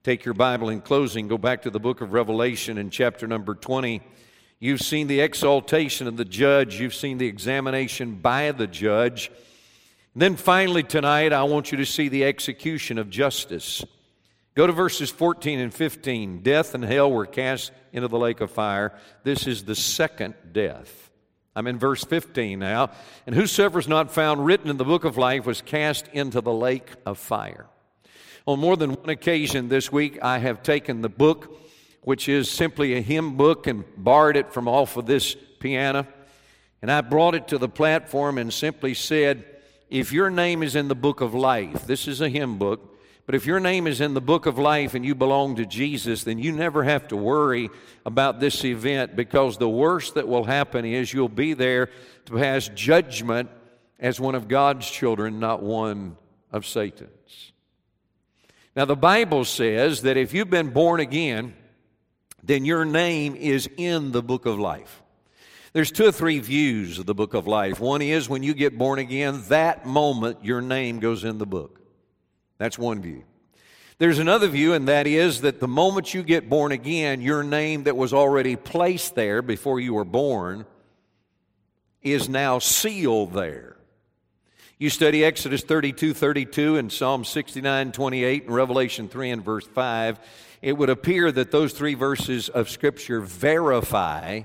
Take 0.02 0.24
your 0.24 0.34
Bible 0.34 0.70
in 0.70 0.80
closing, 0.80 1.28
go 1.28 1.38
back 1.38 1.62
to 1.62 1.70
the 1.70 1.78
book 1.78 2.00
of 2.00 2.12
Revelation 2.12 2.78
in 2.78 2.90
chapter 2.90 3.26
number 3.26 3.54
20. 3.54 4.02
You've 4.58 4.80
seen 4.80 5.06
the 5.06 5.20
exaltation 5.20 6.06
of 6.06 6.16
the 6.16 6.24
judge, 6.24 6.80
you've 6.80 6.94
seen 6.94 7.18
the 7.18 7.26
examination 7.26 8.16
by 8.16 8.52
the 8.52 8.66
judge. 8.66 9.30
And 10.14 10.22
then 10.22 10.36
finally, 10.36 10.82
tonight, 10.82 11.32
I 11.32 11.44
want 11.44 11.70
you 11.70 11.78
to 11.78 11.86
see 11.86 12.08
the 12.08 12.24
execution 12.24 12.98
of 12.98 13.10
justice. 13.10 13.84
Go 14.54 14.66
to 14.66 14.72
verses 14.72 15.10
14 15.10 15.58
and 15.60 15.72
15. 15.72 16.42
Death 16.42 16.74
and 16.74 16.84
hell 16.84 17.10
were 17.10 17.26
cast 17.26 17.72
into 17.92 18.08
the 18.08 18.18
lake 18.18 18.40
of 18.40 18.50
fire. 18.50 18.92
This 19.24 19.46
is 19.46 19.64
the 19.64 19.74
second 19.74 20.34
death. 20.52 21.10
I'm 21.54 21.66
in 21.66 21.78
verse 21.78 22.04
15 22.04 22.58
now. 22.58 22.90
And 23.26 23.34
whosoever 23.34 23.78
is 23.78 23.88
not 23.88 24.12
found 24.12 24.44
written 24.44 24.68
in 24.68 24.76
the 24.76 24.84
book 24.84 25.04
of 25.04 25.16
life 25.16 25.46
was 25.46 25.62
cast 25.62 26.08
into 26.08 26.40
the 26.40 26.52
lake 26.52 26.90
of 27.06 27.18
fire. 27.18 27.66
On 28.46 28.58
more 28.58 28.76
than 28.76 28.94
one 28.94 29.08
occasion 29.08 29.68
this 29.68 29.92
week, 29.92 30.18
I 30.22 30.38
have 30.38 30.62
taken 30.62 31.00
the 31.00 31.08
book, 31.08 31.56
which 32.02 32.28
is 32.28 32.50
simply 32.50 32.94
a 32.94 33.00
hymn 33.00 33.36
book, 33.36 33.66
and 33.66 33.84
borrowed 33.96 34.36
it 34.36 34.52
from 34.52 34.68
off 34.68 34.96
of 34.96 35.06
this 35.06 35.36
piano. 35.60 36.06
And 36.80 36.90
I 36.90 37.00
brought 37.00 37.34
it 37.34 37.48
to 37.48 37.58
the 37.58 37.68
platform 37.68 38.38
and 38.38 38.52
simply 38.52 38.94
said, 38.94 39.44
If 39.88 40.12
your 40.12 40.28
name 40.28 40.62
is 40.62 40.74
in 40.74 40.88
the 40.88 40.94
book 40.94 41.20
of 41.20 41.34
life, 41.34 41.86
this 41.86 42.08
is 42.08 42.20
a 42.20 42.28
hymn 42.28 42.58
book, 42.58 42.91
but 43.24 43.36
if 43.36 43.46
your 43.46 43.60
name 43.60 43.86
is 43.86 44.00
in 44.00 44.14
the 44.14 44.20
book 44.20 44.46
of 44.46 44.58
life 44.58 44.94
and 44.94 45.04
you 45.04 45.14
belong 45.14 45.56
to 45.56 45.66
Jesus, 45.66 46.24
then 46.24 46.38
you 46.38 46.50
never 46.50 46.82
have 46.82 47.06
to 47.08 47.16
worry 47.16 47.70
about 48.04 48.40
this 48.40 48.64
event 48.64 49.14
because 49.14 49.58
the 49.58 49.68
worst 49.68 50.14
that 50.14 50.26
will 50.26 50.44
happen 50.44 50.84
is 50.84 51.12
you'll 51.12 51.28
be 51.28 51.54
there 51.54 51.88
to 52.26 52.32
pass 52.36 52.68
judgment 52.74 53.48
as 54.00 54.18
one 54.18 54.34
of 54.34 54.48
God's 54.48 54.90
children, 54.90 55.38
not 55.38 55.62
one 55.62 56.16
of 56.50 56.66
Satan's. 56.66 57.52
Now, 58.74 58.86
the 58.86 58.96
Bible 58.96 59.44
says 59.44 60.02
that 60.02 60.16
if 60.16 60.34
you've 60.34 60.50
been 60.50 60.70
born 60.70 60.98
again, 60.98 61.54
then 62.42 62.64
your 62.64 62.84
name 62.84 63.36
is 63.36 63.68
in 63.76 64.10
the 64.10 64.22
book 64.22 64.46
of 64.46 64.58
life. 64.58 65.02
There's 65.72 65.92
two 65.92 66.06
or 66.06 66.12
three 66.12 66.40
views 66.40 66.98
of 66.98 67.06
the 67.06 67.14
book 67.14 67.34
of 67.34 67.46
life. 67.46 67.78
One 67.78 68.02
is 68.02 68.28
when 68.28 68.42
you 68.42 68.52
get 68.52 68.76
born 68.76 68.98
again, 68.98 69.44
that 69.48 69.86
moment 69.86 70.44
your 70.44 70.60
name 70.60 70.98
goes 70.98 71.22
in 71.22 71.38
the 71.38 71.46
book. 71.46 71.81
That's 72.62 72.78
one 72.78 73.02
view. 73.02 73.24
There's 73.98 74.20
another 74.20 74.46
view, 74.46 74.72
and 74.72 74.86
that 74.86 75.08
is 75.08 75.40
that 75.40 75.58
the 75.58 75.66
moment 75.66 76.14
you 76.14 76.22
get 76.22 76.48
born 76.48 76.70
again, 76.70 77.20
your 77.20 77.42
name 77.42 77.82
that 77.84 77.96
was 77.96 78.12
already 78.12 78.54
placed 78.54 79.16
there 79.16 79.42
before 79.42 79.80
you 79.80 79.94
were 79.94 80.04
born 80.04 80.64
is 82.02 82.28
now 82.28 82.60
sealed 82.60 83.32
there. 83.32 83.78
You 84.78 84.90
study 84.90 85.24
Exodus 85.24 85.62
32 85.62 86.14
32 86.14 86.76
and 86.76 86.92
Psalm 86.92 87.24
69 87.24 87.90
28 87.90 88.44
and 88.44 88.54
Revelation 88.54 89.08
3 89.08 89.30
and 89.30 89.44
verse 89.44 89.66
5, 89.66 90.20
it 90.62 90.74
would 90.74 90.88
appear 90.88 91.32
that 91.32 91.50
those 91.50 91.72
three 91.72 91.94
verses 91.94 92.48
of 92.48 92.70
Scripture 92.70 93.20
verify 93.20 94.42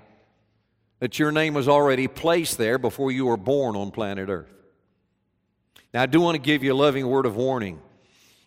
that 0.98 1.20
your 1.20 1.32
name 1.32 1.54
was 1.54 1.68
already 1.68 2.08
placed 2.08 2.58
there 2.58 2.80
before 2.80 3.12
you 3.12 3.28
were 3.28 3.38
born 3.38 3.76
on 3.76 3.92
planet 3.92 4.28
Earth. 4.28 4.52
Now, 5.94 6.02
I 6.02 6.08
do 6.08 6.20
want 6.20 6.34
to 6.34 6.42
give 6.42 6.64
you 6.64 6.74
a 6.74 6.76
loving 6.76 7.08
word 7.08 7.28
of 7.28 7.36
warning. 7.36 7.80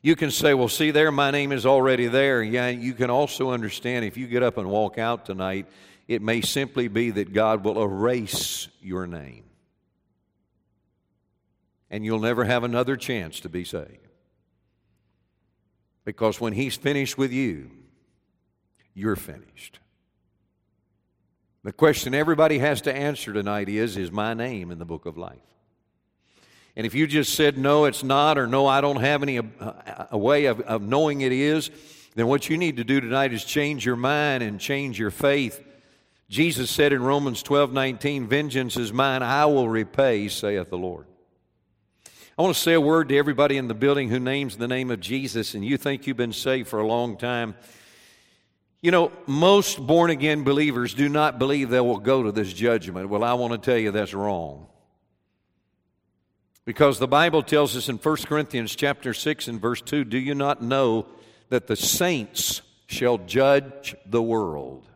You 0.02 0.16
can 0.16 0.30
say, 0.30 0.54
well, 0.54 0.68
see 0.68 0.90
there, 0.90 1.12
my 1.12 1.30
name 1.30 1.52
is 1.52 1.66
already 1.66 2.06
there. 2.06 2.42
Yeah, 2.42 2.68
you 2.68 2.94
can 2.94 3.10
also 3.10 3.50
understand 3.50 4.04
if 4.04 4.16
you 4.16 4.26
get 4.26 4.42
up 4.42 4.56
and 4.56 4.70
walk 4.70 4.96
out 4.96 5.26
tonight, 5.26 5.66
it 6.08 6.22
may 6.22 6.40
simply 6.40 6.88
be 6.88 7.10
that 7.10 7.32
God 7.32 7.64
will 7.64 7.82
erase 7.82 8.68
your 8.80 9.06
name. 9.06 9.44
And 11.90 12.04
you'll 12.04 12.20
never 12.20 12.44
have 12.44 12.64
another 12.64 12.96
chance 12.96 13.40
to 13.40 13.48
be 13.48 13.64
saved. 13.64 14.08
Because 16.04 16.40
when 16.40 16.54
He's 16.54 16.76
finished 16.76 17.18
with 17.18 17.32
you, 17.32 17.70
you're 18.94 19.16
finished. 19.16 19.80
The 21.62 21.72
question 21.72 22.14
everybody 22.14 22.58
has 22.58 22.80
to 22.82 22.94
answer 22.94 23.32
tonight 23.32 23.68
is 23.68 23.96
Is 23.96 24.10
my 24.10 24.32
name 24.32 24.70
in 24.70 24.78
the 24.78 24.86
book 24.86 25.04
of 25.04 25.18
life? 25.18 25.38
And 26.80 26.86
if 26.86 26.94
you 26.94 27.06
just 27.06 27.34
said, 27.34 27.58
No, 27.58 27.84
it's 27.84 28.02
not, 28.02 28.38
or 28.38 28.46
No, 28.46 28.66
I 28.66 28.80
don't 28.80 29.02
have 29.02 29.22
any 29.22 29.38
uh, 29.38 29.42
a 30.10 30.16
way 30.16 30.46
of, 30.46 30.62
of 30.62 30.80
knowing 30.80 31.20
it 31.20 31.30
is, 31.30 31.70
then 32.14 32.26
what 32.26 32.48
you 32.48 32.56
need 32.56 32.78
to 32.78 32.84
do 32.84 33.02
tonight 33.02 33.34
is 33.34 33.44
change 33.44 33.84
your 33.84 33.96
mind 33.96 34.42
and 34.42 34.58
change 34.58 34.98
your 34.98 35.10
faith. 35.10 35.62
Jesus 36.30 36.70
said 36.70 36.94
in 36.94 37.02
Romans 37.02 37.42
12 37.42 37.74
19, 37.74 38.28
Vengeance 38.28 38.78
is 38.78 38.94
mine, 38.94 39.22
I 39.22 39.44
will 39.44 39.68
repay, 39.68 40.28
saith 40.28 40.70
the 40.70 40.78
Lord. 40.78 41.04
I 42.38 42.40
want 42.40 42.56
to 42.56 42.62
say 42.62 42.72
a 42.72 42.80
word 42.80 43.10
to 43.10 43.18
everybody 43.18 43.58
in 43.58 43.68
the 43.68 43.74
building 43.74 44.08
who 44.08 44.18
names 44.18 44.56
the 44.56 44.66
name 44.66 44.90
of 44.90 45.00
Jesus 45.00 45.52
and 45.52 45.62
you 45.62 45.76
think 45.76 46.06
you've 46.06 46.16
been 46.16 46.32
saved 46.32 46.68
for 46.68 46.80
a 46.80 46.86
long 46.86 47.18
time. 47.18 47.56
You 48.80 48.90
know, 48.90 49.12
most 49.26 49.86
born 49.86 50.08
again 50.08 50.44
believers 50.44 50.94
do 50.94 51.10
not 51.10 51.38
believe 51.38 51.68
they 51.68 51.80
will 51.80 51.98
go 51.98 52.22
to 52.22 52.32
this 52.32 52.50
judgment. 52.50 53.10
Well, 53.10 53.22
I 53.22 53.34
want 53.34 53.52
to 53.52 53.58
tell 53.58 53.76
you 53.76 53.90
that's 53.90 54.14
wrong. 54.14 54.66
Because 56.64 56.98
the 56.98 57.08
Bible 57.08 57.42
tells 57.42 57.76
us 57.76 57.88
in 57.88 57.96
1 57.96 58.16
Corinthians 58.26 58.76
chapter 58.76 59.14
6 59.14 59.48
and 59.48 59.60
verse 59.60 59.80
2, 59.80 60.04
do 60.04 60.18
you 60.18 60.34
not 60.34 60.62
know 60.62 61.06
that 61.48 61.66
the 61.66 61.76
saints 61.76 62.62
shall 62.86 63.18
judge 63.18 63.94
the 64.06 64.22
world? 64.22 64.86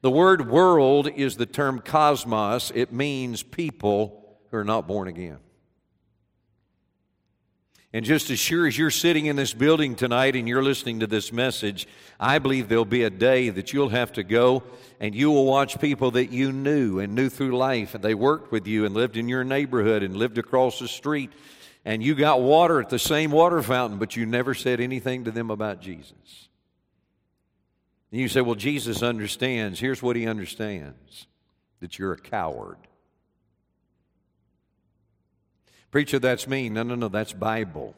The 0.00 0.10
word 0.10 0.50
world 0.50 1.08
is 1.08 1.36
the 1.36 1.46
term 1.46 1.80
cosmos. 1.80 2.72
It 2.74 2.92
means 2.92 3.42
people 3.42 4.38
who 4.50 4.56
are 4.56 4.64
not 4.64 4.86
born 4.86 5.08
again. 5.08 5.38
And 7.92 8.04
just 8.04 8.30
as 8.30 8.38
sure 8.38 8.66
as 8.66 8.76
you're 8.76 8.90
sitting 8.90 9.26
in 9.26 9.36
this 9.36 9.54
building 9.54 9.94
tonight 9.94 10.36
and 10.36 10.46
you're 10.46 10.62
listening 10.62 11.00
to 11.00 11.06
this 11.06 11.32
message, 11.32 11.88
I 12.20 12.38
believe 12.38 12.68
there'll 12.68 12.84
be 12.84 13.04
a 13.04 13.10
day 13.10 13.48
that 13.48 13.72
you'll 13.72 13.88
have 13.88 14.12
to 14.12 14.22
go 14.22 14.62
and 15.00 15.14
you 15.14 15.30
will 15.30 15.46
watch 15.46 15.80
people 15.80 16.10
that 16.12 16.30
you 16.30 16.52
knew 16.52 16.98
and 16.98 17.14
knew 17.14 17.28
through 17.28 17.56
life, 17.56 17.94
and 17.94 18.02
they 18.02 18.14
worked 18.14 18.50
with 18.50 18.66
you 18.66 18.84
and 18.84 18.94
lived 18.94 19.16
in 19.16 19.28
your 19.28 19.44
neighborhood 19.44 20.02
and 20.02 20.16
lived 20.16 20.38
across 20.38 20.78
the 20.78 20.88
street, 20.88 21.30
and 21.84 22.02
you 22.02 22.14
got 22.14 22.42
water 22.42 22.80
at 22.80 22.90
the 22.90 22.98
same 22.98 23.30
water 23.30 23.62
fountain, 23.62 23.98
but 23.98 24.16
you 24.16 24.26
never 24.26 24.54
said 24.54 24.80
anything 24.80 25.24
to 25.24 25.30
them 25.30 25.50
about 25.50 25.80
Jesus. 25.80 26.48
And 28.10 28.20
you 28.20 28.28
say, 28.28 28.40
Well, 28.40 28.56
Jesus 28.56 29.02
understands. 29.02 29.78
Here's 29.78 30.02
what 30.02 30.16
he 30.16 30.26
understands 30.26 31.26
that 31.80 31.98
you're 31.98 32.12
a 32.12 32.18
coward. 32.18 32.78
Preacher, 35.90 36.18
that's 36.18 36.46
me. 36.46 36.68
No, 36.68 36.82
no, 36.82 36.94
no, 36.94 37.08
that's 37.08 37.32
Bible. 37.32 37.94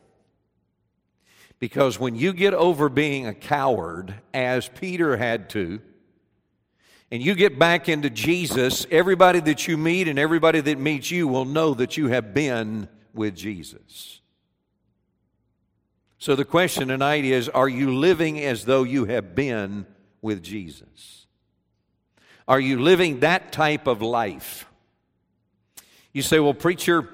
Because 1.58 1.98
when 1.98 2.16
you 2.16 2.32
get 2.32 2.54
over 2.54 2.88
being 2.88 3.26
a 3.26 3.34
coward, 3.34 4.14
as 4.32 4.68
Peter 4.68 5.16
had 5.16 5.50
to, 5.50 5.80
and 7.10 7.22
you 7.22 7.34
get 7.34 7.58
back 7.58 7.88
into 7.88 8.08
Jesus, 8.08 8.86
everybody 8.90 9.40
that 9.40 9.66
you 9.66 9.76
meet 9.76 10.08
and 10.08 10.18
everybody 10.18 10.60
that 10.60 10.78
meets 10.78 11.10
you 11.10 11.26
will 11.26 11.44
know 11.44 11.74
that 11.74 11.96
you 11.96 12.08
have 12.08 12.32
been 12.32 12.88
with 13.12 13.34
Jesus. 13.34 14.20
So 16.18 16.36
the 16.36 16.44
question 16.44 16.88
tonight 16.88 17.24
is 17.24 17.48
Are 17.48 17.68
you 17.68 17.96
living 17.96 18.40
as 18.40 18.64
though 18.64 18.84
you 18.84 19.06
have 19.06 19.34
been 19.34 19.86
with 20.22 20.42
Jesus? 20.42 21.26
Are 22.46 22.60
you 22.60 22.80
living 22.80 23.20
that 23.20 23.52
type 23.52 23.86
of 23.86 24.02
life? 24.02 24.66
You 26.12 26.22
say, 26.22 26.38
Well, 26.38 26.54
preacher, 26.54 27.08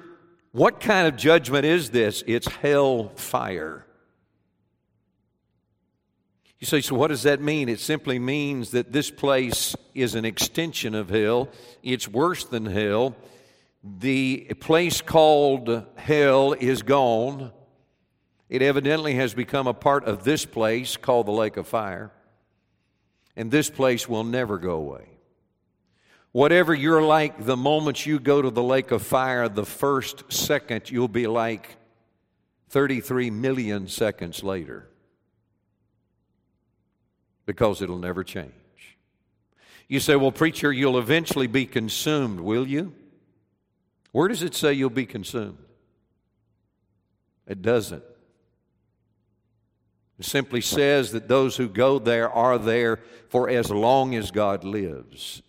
what 0.57 0.79
kind 0.79 1.07
of 1.07 1.15
judgment 1.15 1.65
is 1.65 1.91
this? 1.91 2.23
It's 2.25 2.47
hell 2.47 3.11
fire. 3.15 3.85
You 6.57 6.65
say, 6.65 6.81
so 6.81 6.95
what 6.95 7.09
does 7.09 7.21
that 7.23 7.39
mean? 7.39 7.69
It 7.69 7.79
simply 7.79 8.17
means 8.17 8.71
that 8.71 8.91
this 8.91 9.11
place 9.11 9.75
is 9.93 10.15
an 10.15 10.25
extension 10.25 10.95
of 10.95 11.09
hell. 11.09 11.49
It's 11.83 12.07
worse 12.07 12.43
than 12.43 12.65
hell. 12.65 13.15
The 13.83 14.45
place 14.59 15.01
called 15.01 15.85
hell 15.95 16.53
is 16.53 16.81
gone. 16.81 17.51
It 18.49 18.63
evidently 18.63 19.13
has 19.13 19.35
become 19.35 19.67
a 19.67 19.75
part 19.75 20.05
of 20.05 20.23
this 20.23 20.43
place 20.43 20.97
called 20.97 21.27
the 21.27 21.31
lake 21.31 21.57
of 21.57 21.67
fire. 21.67 22.11
And 23.35 23.51
this 23.51 23.69
place 23.69 24.09
will 24.09 24.23
never 24.23 24.57
go 24.57 24.71
away. 24.71 25.16
Whatever 26.37 26.75
you're 26.75 27.01
like 27.01 27.45
the 27.45 27.57
moment 27.57 28.05
you 28.05 28.19
go 28.19 28.43
to 28.43 28.51
the 28.51 28.61
lake 28.61 28.91
of 28.91 29.01
fire, 29.01 29.49
the 29.49 29.65
first 29.65 30.31
second 30.31 30.87
you'll 30.87 31.07
be 31.07 31.25
like 31.25 31.77
33 32.69 33.31
million 33.31 33.87
seconds 33.87 34.43
later 34.43 34.87
because 37.47 37.81
it'll 37.81 37.97
never 37.97 38.23
change. 38.23 38.51
You 39.87 39.99
say, 39.99 40.15
Well, 40.15 40.31
preacher, 40.31 40.71
you'll 40.71 40.99
eventually 40.99 41.47
be 41.47 41.65
consumed, 41.65 42.39
will 42.39 42.67
you? 42.67 42.93
Where 44.11 44.27
does 44.27 44.43
it 44.43 44.53
say 44.53 44.73
you'll 44.73 44.91
be 44.91 45.07
consumed? 45.07 45.57
It 47.47 47.63
doesn't. 47.63 48.03
It 50.19 50.25
simply 50.25 50.61
says 50.61 51.13
that 51.13 51.27
those 51.27 51.57
who 51.57 51.67
go 51.67 51.97
there 51.97 52.29
are 52.29 52.59
there 52.59 52.99
for 53.29 53.49
as 53.49 53.71
long 53.71 54.13
as 54.13 54.29
God 54.29 54.63
lives. 54.63 55.41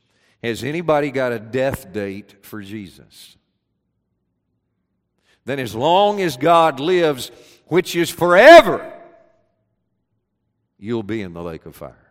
Has 0.43 0.63
anybody 0.63 1.11
got 1.11 1.33
a 1.33 1.39
death 1.39 1.93
date 1.93 2.45
for 2.45 2.63
Jesus? 2.63 3.37
Then, 5.45 5.59
as 5.59 5.75
long 5.75 6.21
as 6.21 6.37
God 6.37 6.79
lives, 6.79 7.31
which 7.67 7.97
is 7.97 8.11
forever, 8.11 8.93
you'll 10.79 11.03
be 11.03 11.23
in 11.23 11.33
the 11.33 11.43
lake 11.43 11.67
of 11.67 11.75
fire. 11.75 12.09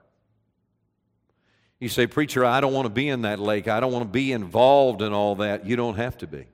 You 1.79 1.89
say, 1.89 2.07
Preacher, 2.07 2.43
I 2.43 2.59
don't 2.59 2.73
want 2.73 2.85
to 2.85 2.93
be 2.93 3.07
in 3.07 3.21
that 3.21 3.39
lake. 3.39 3.67
I 3.67 3.79
don't 3.79 3.93
want 3.93 4.03
to 4.03 4.09
be 4.09 4.31
involved 4.31 5.01
in 5.01 5.13
all 5.13 5.35
that. 5.35 5.65
You 5.65 5.75
don't 5.75 5.95
have 5.95 6.17
to 6.19 6.27
be. 6.27 6.45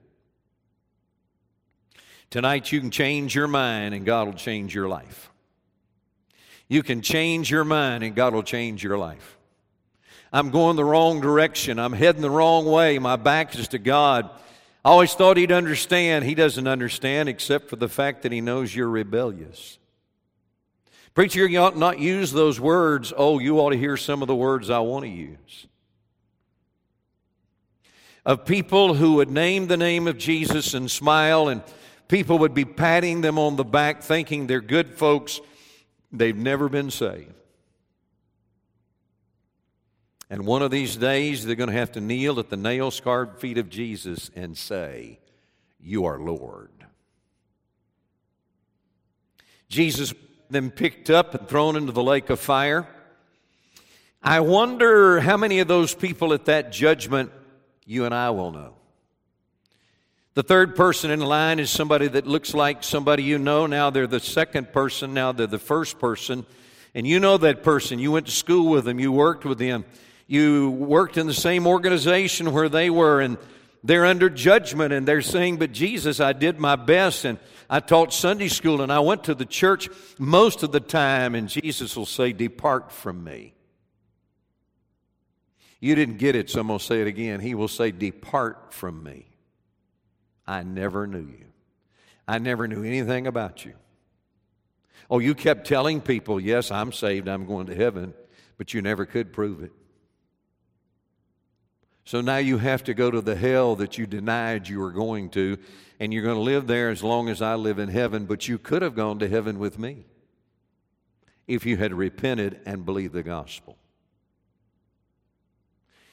Tonight, 2.30 2.72
you 2.72 2.80
can 2.80 2.92
change 2.92 3.36
your 3.36 3.48
mind 3.48 3.94
and 3.94 4.06
God 4.06 4.28
will 4.28 4.34
change 4.34 4.76
your 4.76 4.90
life. 4.90 5.32
You 6.68 6.84
can 6.84 7.02
change 7.02 7.52
your 7.52 7.64
mind 7.64 8.04
and 8.04 8.16
God 8.16 8.34
will 8.34 8.44
change 8.44 8.84
your 8.84 8.98
life. 8.98 9.38
I'm 10.32 10.50
going 10.50 10.76
the 10.76 10.86
wrong 10.86 11.22
direction. 11.22 11.80
I'm 11.80 11.94
heading 11.94 12.22
the 12.22 12.30
wrong 12.30 12.66
way. 12.66 12.98
My 13.00 13.16
back 13.16 13.56
is 13.56 13.68
to 13.70 13.80
God. 13.80 14.30
I 14.84 14.90
always 14.90 15.14
thought 15.14 15.38
He'd 15.38 15.52
understand. 15.52 16.26
He 16.26 16.36
doesn't 16.36 16.68
understand 16.68 17.30
except 17.30 17.70
for 17.70 17.76
the 17.76 17.88
fact 17.88 18.24
that 18.24 18.32
He 18.32 18.42
knows 18.42 18.76
you're 18.76 18.90
rebellious. 18.90 19.78
Preacher, 21.14 21.46
you 21.46 21.60
ought 21.60 21.78
not 21.78 22.00
use 22.00 22.32
those 22.32 22.60
words. 22.60 23.14
Oh, 23.16 23.38
you 23.38 23.60
ought 23.60 23.70
to 23.70 23.78
hear 23.78 23.98
some 23.98 24.22
of 24.22 24.28
the 24.28 24.36
words 24.36 24.70
I 24.70 24.80
want 24.80 25.06
to 25.06 25.10
use. 25.10 25.68
Of 28.26 28.46
people 28.46 28.96
who 28.96 29.16
would 29.16 29.30
name 29.30 29.68
the 29.68 29.78
name 29.78 30.08
of 30.08 30.18
Jesus 30.18 30.74
and 30.74 30.90
smile, 30.90 31.50
and 31.50 31.62
people 32.08 32.40
would 32.40 32.54
be 32.54 32.66
patting 32.66 33.22
them 33.22 33.38
on 33.38 33.58
the 33.58 33.64
back 33.64 34.02
thinking 34.02 34.48
they're 34.48 34.62
good 34.62 34.96
folks. 34.96 35.40
They've 36.12 36.36
never 36.36 36.68
been 36.68 36.90
saved. 36.90 37.34
And 40.34 40.48
one 40.48 40.64
of 40.64 40.72
these 40.72 40.96
days, 40.96 41.46
they're 41.46 41.56
going 41.56 41.70
to 41.70 41.78
have 41.78 41.92
to 41.92 42.02
kneel 42.02 42.40
at 42.40 42.50
the 42.50 42.58
nail 42.58 42.90
scarred 42.90 43.38
feet 43.38 43.60
of 43.60 43.70
Jesus 43.70 44.32
and 44.36 44.58
say, 44.58 45.20
You 45.80 46.06
are 46.06 46.18
Lord. 46.18 46.72
Jesus 49.70 50.12
then 50.50 50.72
picked 50.72 51.12
up 51.12 51.36
and 51.36 51.48
thrown 51.48 51.76
into 51.76 51.92
the 51.92 52.02
lake 52.02 52.32
of 52.32 52.40
fire. 52.40 52.88
I 54.24 54.40
wonder 54.40 55.20
how 55.20 55.38
many 55.38 55.60
of 55.60 55.68
those 55.68 55.94
people 55.94 56.34
at 56.34 56.46
that 56.46 56.72
judgment 56.72 57.32
you 57.86 58.06
and 58.06 58.16
I 58.16 58.32
will 58.32 58.52
know. 58.52 58.74
The 60.34 60.42
third 60.42 60.76
person 60.76 61.12
in 61.12 61.20
line 61.20 61.60
is 61.60 61.70
somebody 61.70 62.08
that 62.08 62.26
looks 62.26 62.56
like 62.56 62.84
somebody 62.84 63.22
you 63.22 63.38
know. 63.38 63.68
Now 63.68 63.92
they're 63.92 64.08
the 64.08 64.20
second 64.20 64.74
person, 64.74 65.14
now 65.14 65.32
they're 65.32 65.46
the 65.46 65.60
first 65.60 66.00
person. 66.00 66.44
And 66.96 67.06
you 67.06 67.20
know 67.20 67.38
that 67.38 67.62
person. 67.62 68.00
You 68.00 68.12
went 68.12 68.26
to 68.26 68.32
school 68.32 68.72
with 68.72 68.86
them, 68.86 69.00
you 69.00 69.12
worked 69.12 69.46
with 69.46 69.60
them 69.60 69.86
you 70.28 70.72
worked 70.72 71.18
in 71.18 71.28
the 71.28 71.34
same 71.34 71.68
organization 71.68 72.54
where 72.54 72.70
they 72.70 72.90
were, 72.90 73.22
and 73.22 73.38
they're 73.84 74.06
under 74.06 74.30
judgment, 74.30 74.94
and 74.94 75.08
they're 75.08 75.22
saying, 75.22 75.58
But 75.58 75.72
Jesus, 75.72 76.20
I 76.20 76.34
did 76.34 76.60
my 76.60 76.76
best, 76.76 77.26
and 77.26 77.38
I 77.70 77.80
taught 77.80 78.14
Sunday 78.14 78.48
school, 78.48 78.82
and 78.82 78.92
I 78.92 79.00
went 79.00 79.26
to 79.26 79.36
the 79.36 79.46
church 79.46 79.90
most 80.18 80.64
of 80.64 80.72
the 80.72 80.80
time, 80.80 81.36
and 81.36 81.50
Jesus 81.50 81.96
will 81.96 82.06
say, 82.06 82.32
Depart 82.32 82.92
from 82.92 83.24
me. 83.24 83.54
You 85.80 85.96
didn't 85.96 86.18
get 86.18 86.36
it, 86.36 86.50
so 86.50 86.62
I'm 86.62 86.68
going 86.68 86.80
to 86.80 86.86
say 86.86 87.02
it 87.02 87.08
again. 87.08 87.42
He 87.42 87.56
will 87.56 87.68
say, 87.68 87.92
Depart 87.92 88.74
from 88.74 89.04
me. 89.04 89.28
I 90.48 90.64
never 90.64 91.06
knew 91.08 91.26
you. 91.26 91.46
I 92.26 92.38
never 92.38 92.70
knew 92.70 92.84
anything 92.84 93.28
about 93.28 93.66
you. 93.66 93.74
Oh, 95.10 95.20
you 95.20 95.36
kept 95.36 95.68
telling 95.68 96.00
people, 96.00 96.40
Yes, 96.40 96.72
I'm 96.72 96.94
saved, 96.94 97.28
I'm 97.28 97.46
going 97.46 97.68
to 97.68 97.76
heaven, 97.76 98.14
but 98.58 98.74
you 98.74 98.82
never 98.82 99.06
could 99.06 99.34
prove 99.34 99.62
it. 99.62 99.74
So 102.06 102.22
now 102.22 102.38
you 102.38 102.58
have 102.58 102.84
to 102.86 102.94
go 102.94 103.10
to 103.10 103.22
the 103.22 103.36
hell 103.36 103.76
that 103.78 103.98
you 103.98 104.06
denied 104.06 104.68
you 104.68 104.80
were 104.80 104.92
going 104.92 105.30
to, 105.32 105.58
and 106.00 106.14
you're 106.14 106.24
going 106.24 106.36
to 106.36 106.42
live 106.42 106.68
there 106.68 106.90
as 106.90 107.02
long 107.02 107.30
as 107.30 107.42
I 107.42 107.56
live 107.56 107.80
in 107.80 107.90
heaven, 107.90 108.26
but 108.26 108.48
you 108.48 108.58
could 108.58 108.82
have 108.82 108.96
gone 108.96 109.20
to 109.20 109.30
heaven 109.30 109.58
with 109.60 109.80
me. 109.80 110.06
if 111.48 111.66
you 111.66 111.78
had 111.78 111.94
repented 111.94 112.60
and 112.66 112.86
believed 112.86 113.14
the 113.14 113.24
gospel. 113.24 113.78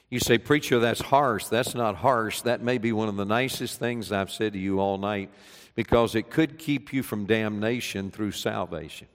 You 0.08 0.18
say, 0.18 0.38
Preacher, 0.38 0.80
that's 0.80 1.00
harsh. 1.00 1.44
That's 1.46 1.74
not 1.74 1.96
harsh. 1.96 2.40
That 2.42 2.62
may 2.62 2.78
be 2.78 2.92
one 2.92 3.08
of 3.08 3.16
the 3.16 3.24
nicest 3.24 3.78
things 3.78 4.10
I've 4.10 4.32
said 4.32 4.54
to 4.54 4.58
you 4.58 4.80
all 4.80 4.98
night 4.98 5.30
because 5.76 6.16
it 6.16 6.30
could 6.30 6.58
keep 6.58 6.92
you 6.92 7.04
from 7.04 7.26
damnation 7.26 8.10
through 8.10 8.32
salvation. 8.32 9.06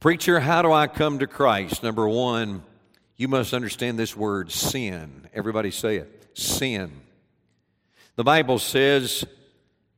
Preacher, 0.00 0.40
how 0.40 0.62
do 0.62 0.72
I 0.72 0.86
come 0.86 1.18
to 1.18 1.26
Christ? 1.26 1.82
Number 1.82 2.08
one, 2.08 2.62
you 3.18 3.28
must 3.28 3.52
understand 3.52 3.98
this 3.98 4.16
word 4.16 4.50
sin. 4.50 5.28
Everybody 5.34 5.70
say 5.70 5.96
it 5.96 6.30
sin. 6.34 6.92
The 8.16 8.24
Bible 8.24 8.58
says 8.58 9.26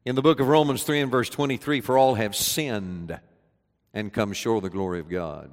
in 0.05 0.15
the 0.15 0.23
book 0.23 0.41
of 0.41 0.49
Romans 0.49 0.83
3 0.83 1.03
and 1.03 1.11
verse 1.11 1.29
23 1.29 1.83
For 1.83 1.97
all 1.97 2.15
have 2.15 2.35
sinned 2.35 3.21
and 3.93 4.13
come 4.13 4.33
short 4.33 4.59
of 4.59 4.63
the 4.65 4.71
glory 4.71 5.01
of 5.01 5.09
God. 5.09 5.51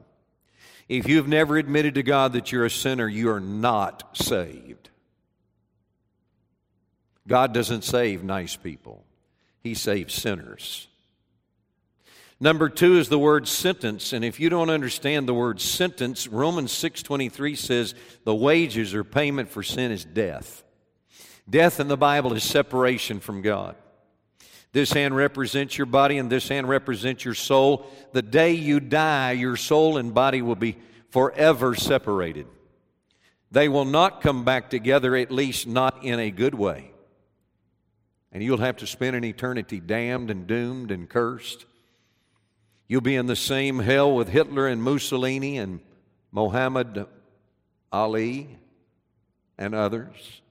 If 0.88 1.08
you've 1.08 1.28
never 1.28 1.58
admitted 1.58 1.96
to 1.96 2.04
God 2.04 2.34
that 2.34 2.52
you're 2.52 2.66
a 2.66 2.70
sinner, 2.70 3.08
you 3.08 3.30
are 3.30 3.42
not 3.42 4.18
saved. 4.18 4.90
God 7.28 7.54
doesn't 7.54 7.84
save 7.84 8.24
nice 8.24 8.56
people, 8.56 9.04
He 9.62 9.74
saves 9.74 10.14
sinners. 10.14 10.88
Number 12.40 12.70
two 12.70 12.98
is 12.98 13.10
the 13.10 13.18
word 13.18 13.48
sentence. 13.48 14.14
And 14.14 14.24
if 14.24 14.40
you 14.40 14.50
don't 14.50 14.70
understand 14.70 15.28
the 15.28 15.34
word 15.34 15.60
sentence, 15.60 16.28
Romans 16.28 16.72
6.23 16.72 17.58
says 17.58 17.96
the 18.26 18.36
wages 18.36 18.94
or 18.94 19.04
payment 19.04 19.50
for 19.50 19.64
sin 19.64 19.92
is 19.92 20.06
death. 20.06 20.64
Death 21.50 21.80
in 21.80 21.88
the 21.88 21.98
Bible 21.98 22.34
is 22.34 22.44
separation 22.44 23.20
from 23.20 23.42
God. 23.42 23.76
This 24.74 24.92
hand 24.92 25.16
represents 25.16 25.78
your 25.78 25.88
body 25.88 26.20
and 26.20 26.30
this 26.30 26.50
hand 26.50 26.70
represents 26.70 27.26
your 27.26 27.34
soul. 27.34 27.88
The 28.12 28.22
day 28.22 28.52
you 28.52 28.80
die, 28.80 29.32
your 29.32 29.56
soul 29.56 29.98
and 29.98 30.14
body 30.14 30.42
will 30.42 30.56
be 30.56 30.78
forever 31.10 31.74
separated. 31.74 32.46
They 33.50 33.70
will 33.70 33.86
not 33.86 34.22
come 34.22 34.44
back 34.44 34.70
together, 34.70 35.16
at 35.16 35.32
least 35.32 35.66
not 35.66 36.04
in 36.04 36.20
a 36.20 36.32
good 36.32 36.54
way. 36.54 36.92
And 38.32 38.44
you'll 38.44 38.58
have 38.58 38.78
to 38.78 38.88
spend 38.88 39.16
an 39.16 39.24
eternity 39.24 39.80
damned 39.80 40.30
and 40.30 40.46
doomed 40.46 40.92
and 40.92 41.10
cursed. 41.10 41.66
You'll 42.88 43.02
be 43.02 43.16
in 43.16 43.26
the 43.26 43.36
same 43.36 43.80
hell 43.80 44.14
with 44.14 44.30
Hitler 44.30 44.68
and 44.68 44.82
Mussolini 44.82 45.58
and 45.58 45.80
Muhammad 46.32 47.06
Ali 47.92 48.58
and 49.58 49.76
others 49.76 50.42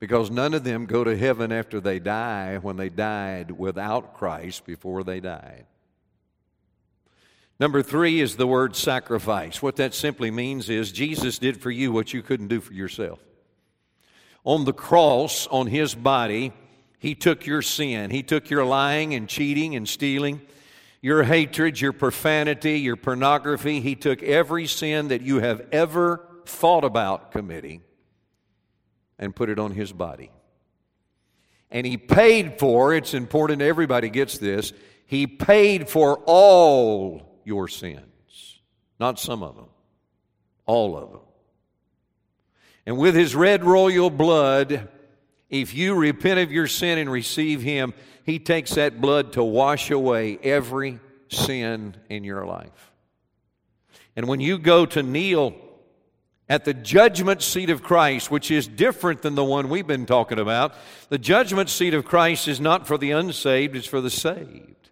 because 0.00 0.30
none 0.30 0.54
of 0.54 0.64
them 0.64 0.86
go 0.86 1.04
to 1.04 1.16
heaven 1.16 1.52
after 1.52 1.78
they 1.78 1.98
die 1.98 2.56
when 2.56 2.76
they 2.76 2.88
died 2.88 3.52
without 3.52 4.14
Christ 4.14 4.64
before 4.64 5.04
they 5.04 5.20
died. 5.20 5.66
Number 7.60 7.82
three 7.82 8.22
is 8.22 8.36
the 8.36 8.46
word 8.46 8.74
sacrifice. 8.74 9.60
What 9.60 9.76
that 9.76 9.92
simply 9.92 10.30
means 10.30 10.70
is 10.70 10.90
Jesus 10.90 11.38
did 11.38 11.60
for 11.60 11.70
you 11.70 11.92
what 11.92 12.14
you 12.14 12.22
couldn't 12.22 12.48
do 12.48 12.62
for 12.62 12.72
yourself. 12.72 13.20
On 14.44 14.64
the 14.64 14.72
cross, 14.72 15.46
on 15.48 15.66
his 15.66 15.94
body, 15.94 16.54
he 16.98 17.14
took 17.14 17.44
your 17.44 17.60
sin. 17.60 18.10
He 18.10 18.22
took 18.22 18.48
your 18.48 18.64
lying 18.64 19.12
and 19.12 19.28
cheating 19.28 19.76
and 19.76 19.86
stealing, 19.86 20.40
your 21.02 21.22
hatred, 21.22 21.80
your 21.80 21.92
profanity, 21.92 22.80
your 22.80 22.96
pornography. 22.96 23.80
He 23.80 23.94
took 23.94 24.22
every 24.22 24.66
sin 24.66 25.08
that 25.08 25.22
you 25.22 25.40
have 25.40 25.66
ever 25.72 26.26
thought 26.46 26.84
about 26.84 27.32
committing 27.32 27.82
and 29.18 29.34
put 29.34 29.48
it 29.48 29.58
on 29.58 29.72
his 29.72 29.92
body. 29.92 30.30
And 31.70 31.86
he 31.86 31.96
paid 31.96 32.58
for, 32.58 32.94
it's 32.94 33.14
important 33.14 33.62
everybody 33.62 34.10
gets 34.10 34.38
this, 34.38 34.72
he 35.06 35.26
paid 35.26 35.88
for 35.88 36.18
all 36.26 37.40
your 37.44 37.68
sins, 37.68 38.60
not 38.98 39.18
some 39.18 39.42
of 39.42 39.56
them, 39.56 39.68
all 40.66 40.96
of 40.96 41.10
them. 41.12 41.20
And 42.86 42.98
with 42.98 43.14
his 43.14 43.34
red 43.34 43.64
royal 43.64 44.10
blood, 44.10 44.88
if 45.50 45.74
you 45.74 45.94
repent 45.94 46.40
of 46.40 46.52
your 46.52 46.66
sin 46.66 46.98
and 46.98 47.10
receive 47.10 47.60
him, 47.60 47.92
he 48.24 48.38
takes 48.38 48.74
that 48.74 49.00
blood 49.00 49.34
to 49.34 49.44
wash 49.44 49.90
away 49.90 50.38
every 50.42 51.00
sin 51.28 51.96
in 52.08 52.24
your 52.24 52.46
life. 52.46 52.92
And 54.16 54.28
when 54.28 54.40
you 54.40 54.58
go 54.58 54.86
to 54.86 55.02
kneel 55.02 55.54
at 56.50 56.64
the 56.64 56.74
judgment 56.74 57.40
seat 57.42 57.70
of 57.70 57.80
Christ, 57.80 58.28
which 58.28 58.50
is 58.50 58.66
different 58.66 59.22
than 59.22 59.36
the 59.36 59.44
one 59.44 59.68
we've 59.68 59.86
been 59.86 60.04
talking 60.04 60.40
about. 60.40 60.74
The 61.08 61.16
judgment 61.16 61.70
seat 61.70 61.94
of 61.94 62.04
Christ 62.04 62.48
is 62.48 62.60
not 62.60 62.88
for 62.88 62.98
the 62.98 63.12
unsaved, 63.12 63.76
it's 63.76 63.86
for 63.86 64.00
the 64.00 64.10
saved. 64.10 64.90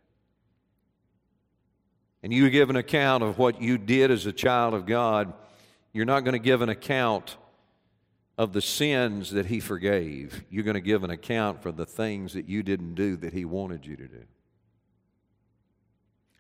And 2.23 2.33
you 2.33 2.49
give 2.49 2.71
an 2.71 2.77
account 2.77 3.25
of 3.25 3.39
what 3.39 3.61
you 3.61 3.77
did 3.77 4.13
as 4.13 4.25
a 4.25 4.33
child 4.33 4.73
of 4.73 4.87
God. 4.87 5.33
You're 5.93 6.05
not 6.05 6.21
going 6.21 6.35
to 6.35 6.39
give 6.39 6.63
an 6.63 6.69
account 6.69 7.37
of 8.39 8.53
the 8.53 8.63
sins 8.63 9.33
that 9.33 9.47
He 9.47 9.59
forgave. 9.59 10.45
You're 10.49 10.63
going 10.63 10.75
to 10.75 10.81
give 10.81 11.03
an 11.03 11.11
account 11.11 11.61
for 11.61 11.73
the 11.73 11.85
things 11.85 12.33
that 12.35 12.49
you 12.49 12.63
didn't 12.63 12.95
do 12.95 13.17
that 13.17 13.33
He 13.33 13.45
wanted 13.45 13.85
you 13.85 13.97
to 13.97 14.07
do. 14.07 14.23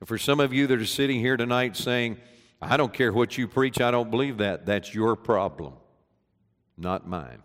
For 0.04 0.16
some 0.16 0.38
of 0.38 0.54
you 0.54 0.68
that 0.68 0.80
are 0.80 0.87
sitting 0.87 1.18
here 1.18 1.37
tonight 1.37 1.76
saying, 1.76 2.18
I 2.62 2.76
don't 2.76 2.92
care 2.92 3.12
what 3.12 3.37
you 3.37 3.48
preach, 3.48 3.80
I 3.80 3.90
don't 3.90 4.12
believe 4.12 4.38
that. 4.38 4.64
That's 4.64 4.94
your 4.94 5.16
problem, 5.16 5.74
not 6.76 7.08
mine. 7.08 7.42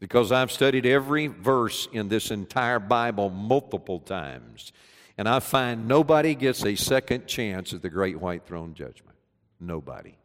Because 0.00 0.32
I've 0.32 0.52
studied 0.52 0.86
every 0.86 1.26
verse 1.26 1.88
in 1.92 2.08
this 2.08 2.30
entire 2.30 2.78
Bible 2.78 3.28
multiple 3.28 3.98
times, 4.00 4.72
and 5.18 5.28
I 5.28 5.40
find 5.40 5.88
nobody 5.88 6.34
gets 6.34 6.64
a 6.64 6.74
second 6.74 7.26
chance 7.26 7.74
at 7.74 7.82
the 7.82 7.90
great 7.90 8.18
white 8.18 8.46
throne 8.46 8.74
judgment. 8.74 9.16
Nobody. 9.60 10.17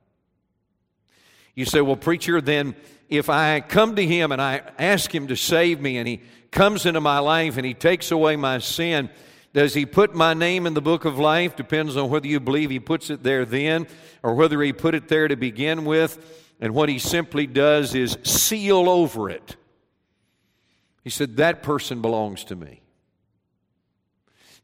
You 1.56 1.66
say, 1.66 1.82
well, 1.82 1.96
preacher, 1.96 2.42
then 2.42 2.76
if 3.10 3.30
I 3.30 3.60
come 3.62 3.96
to 3.96 4.06
him 4.06 4.32
and 4.32 4.42
I 4.42 4.62
ask 4.80 5.14
him 5.14 5.28
to 5.28 5.36
save 5.36 5.80
me 5.80 5.98
and 5.98 6.08
he 6.08 6.22
comes 6.52 6.86
into 6.86 7.02
my 7.02 7.20
life 7.20 7.58
and 7.58 7.66
he 7.66 7.74
takes 7.74 8.12
away 8.12 8.36
my 8.36 8.60
sin, 8.60 9.10
does 9.54 9.76
he 9.76 9.86
put 9.86 10.16
my 10.16 10.34
name 10.34 10.66
in 10.66 10.74
the 10.74 10.82
book 10.82 11.06
of 11.06 11.20
life? 11.20 11.56
Depends 11.56 11.96
on 11.96 12.10
whether 12.10 12.28
you 12.28 12.40
believe 12.40 12.72
he 12.72 12.80
puts 12.80 13.12
it 13.12 13.22
there 13.22 13.46
then 13.46 13.88
or 14.24 14.34
whether 14.34 14.60
he 14.62 14.74
put 14.74 14.96
it 14.96 15.08
there 15.08 15.28
to 15.28 15.36
begin 15.36 15.86
with. 15.86 16.42
And 16.60 16.74
what 16.74 16.90
he 16.90 16.98
simply 16.98 17.46
does 17.46 17.94
is 17.94 18.18
seal 18.24 18.90
over 18.90 19.30
it. 19.30 19.56
He 21.04 21.10
said, 21.10 21.38
That 21.38 21.62
person 21.62 22.02
belongs 22.02 22.46
to 22.46 22.56
me. 22.56 22.82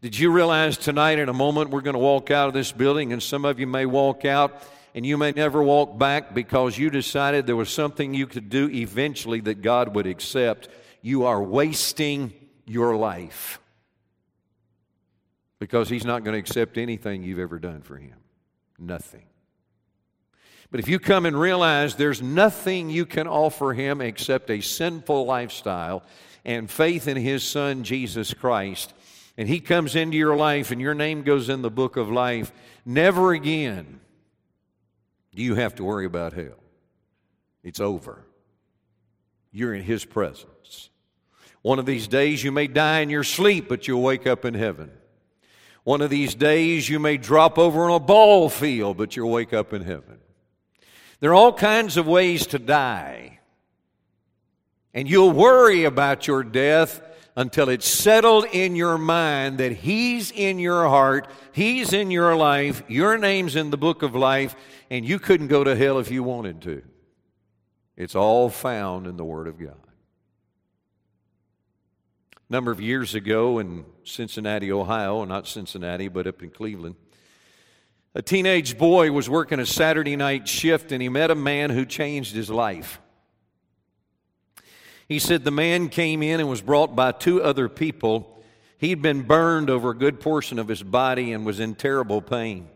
Did 0.02 0.18
you 0.18 0.32
realize 0.32 0.78
tonight, 0.78 1.20
in 1.20 1.28
a 1.28 1.34
moment, 1.34 1.72
we're 1.72 1.82
going 1.82 1.94
to 1.94 2.00
walk 2.00 2.32
out 2.32 2.48
of 2.48 2.54
this 2.54 2.72
building, 2.72 3.12
and 3.12 3.22
some 3.22 3.44
of 3.44 3.60
you 3.60 3.68
may 3.68 3.86
walk 3.86 4.24
out 4.24 4.64
and 5.00 5.06
you 5.06 5.16
may 5.16 5.32
never 5.32 5.64
walk 5.64 5.98
back 5.98 6.34
because 6.34 6.78
you 6.78 6.90
decided 6.90 7.48
there 7.48 7.56
was 7.56 7.70
something 7.70 8.14
you 8.14 8.28
could 8.28 8.50
do 8.50 8.70
eventually 8.70 9.40
that 9.40 9.62
God 9.62 9.96
would 9.96 10.06
accept. 10.06 10.68
You 11.02 11.24
are 11.24 11.42
wasting 11.42 12.34
your 12.66 12.98
life 12.98 13.62
because 15.58 15.88
He's 15.88 16.04
not 16.04 16.26
going 16.26 16.34
to 16.34 16.38
accept 16.38 16.78
anything 16.78 17.24
you've 17.24 17.40
ever 17.40 17.60
done 17.60 17.82
for 17.82 17.96
Him. 17.96 18.16
Nothing. 18.78 19.24
But 20.70 20.82
if 20.82 20.90
you 20.90 21.00
come 21.00 21.26
and 21.26 21.40
realize 21.40 21.96
there's 21.96 22.22
nothing 22.22 22.90
you 22.90 23.06
can 23.06 23.26
offer 23.26 23.72
Him 23.72 24.02
except 24.02 24.50
a 24.50 24.60
sinful 24.60 25.26
lifestyle 25.26 26.04
and 26.44 26.70
faith 26.70 27.08
in 27.08 27.16
His 27.16 27.42
Son, 27.44 27.86
Jesus 27.86 28.34
Christ, 28.34 28.94
and 29.38 29.48
He 29.48 29.62
comes 29.62 29.96
into 29.96 30.18
your 30.18 30.36
life 30.36 30.72
and 30.72 30.82
your 30.82 30.94
name 30.94 31.24
goes 31.24 31.48
in 31.48 31.62
the 31.62 31.72
book 31.72 31.96
of 31.96 32.12
life, 32.12 32.52
never 32.86 33.32
again 33.32 34.02
you 35.42 35.56
have 35.56 35.76
to 35.76 35.84
worry 35.84 36.06
about 36.06 36.34
hell. 36.34 36.64
It's 37.64 37.80
over. 37.80 38.26
You're 39.52 39.74
in 39.74 39.84
His 39.84 40.06
presence. 40.06 40.90
One 41.62 41.80
of 41.80 41.86
these 41.86 42.08
days 42.08 42.44
you 42.44 42.52
may 42.52 42.68
die 42.68 43.00
in 43.00 43.10
your 43.10 43.24
sleep, 43.24 43.68
but 43.68 43.88
you'll 43.88 44.02
wake 44.02 44.26
up 44.26 44.46
in 44.46 44.54
heaven. 44.54 44.92
One 45.84 46.02
of 46.02 46.10
these 46.10 46.36
days 46.36 46.88
you 46.88 47.00
may 47.00 47.18
drop 47.18 47.58
over 47.58 47.84
on 47.84 47.92
a 47.92 48.00
ball 48.00 48.50
field, 48.50 48.98
but 48.98 49.16
you'll 49.16 49.32
wake 49.32 49.54
up 49.54 49.74
in 49.74 49.82
heaven. 49.82 50.20
There 51.20 51.32
are 51.32 51.36
all 51.36 51.54
kinds 51.54 51.98
of 51.98 52.08
ways 52.08 52.48
to 52.48 52.60
die. 52.60 53.40
And 54.94 55.10
you'll 55.10 55.32
worry 55.32 55.84
about 55.84 56.28
your 56.28 56.44
death 56.44 57.02
until 57.40 57.70
it's 57.70 57.88
settled 57.88 58.44
in 58.52 58.76
your 58.76 58.98
mind 58.98 59.60
that 59.60 59.72
He's 59.72 60.30
in 60.30 60.60
your 60.60 60.90
heart, 60.90 61.26
He's 61.54 61.94
in 61.94 62.12
your 62.12 62.36
life, 62.36 62.84
your 62.90 63.18
name's 63.18 63.56
in 63.56 63.70
the 63.70 63.78
book 63.78 64.04
of 64.04 64.14
life, 64.14 64.58
and 64.90 65.06
you 65.06 65.20
couldn't 65.20 65.48
go 65.48 65.64
to 65.64 65.74
hell 65.74 66.00
if 66.00 66.12
you 66.12 66.22
wanted 66.22 66.62
to. 66.64 66.82
It's 67.96 68.14
all 68.14 68.50
found 68.50 69.08
in 69.08 69.16
the 69.16 69.24
Word 69.24 69.48
of 69.48 69.58
God 69.58 69.78
A 72.50 72.52
number 72.52 72.72
of 72.72 72.82
years 72.82 73.16
ago 73.16 73.60
in 73.60 73.86
Cincinnati, 74.04 74.70
Ohio, 74.70 75.24
not 75.24 75.48
Cincinnati, 75.48 76.10
but 76.10 76.28
up 76.28 76.44
in 76.44 76.50
Cleveland. 76.50 76.96
A 78.16 78.22
teenage 78.22 78.78
boy 78.78 79.14
was 79.14 79.30
working 79.30 79.62
a 79.62 79.66
Saturday 79.66 80.18
night 80.18 80.46
shift 80.46 80.92
and 80.92 81.02
he 81.02 81.08
met 81.08 81.32
a 81.32 81.36
man 81.36 81.70
who 81.70 81.86
changed 81.86 82.36
his 82.36 82.50
life. 82.50 83.00
He 85.10 85.18
said 85.18 85.44
the 85.44 85.52
man 85.52 85.90
came 85.90 86.22
in 86.22 86.40
and 86.40 86.48
was 86.48 86.62
brought 86.62 86.96
by 86.96 87.12
two 87.12 87.42
other 87.42 87.68
people. 87.68 88.42
He'd 88.78 89.02
been 89.02 89.24
burned 89.24 89.70
over 89.70 89.90
a 89.90 89.98
good 89.98 90.20
portion 90.20 90.60
of 90.60 90.68
his 90.68 90.84
body 90.84 91.34
and 91.34 91.48
was 91.48 91.60
in 91.60 91.74
terrible 91.74 92.22
pain. 92.22 92.70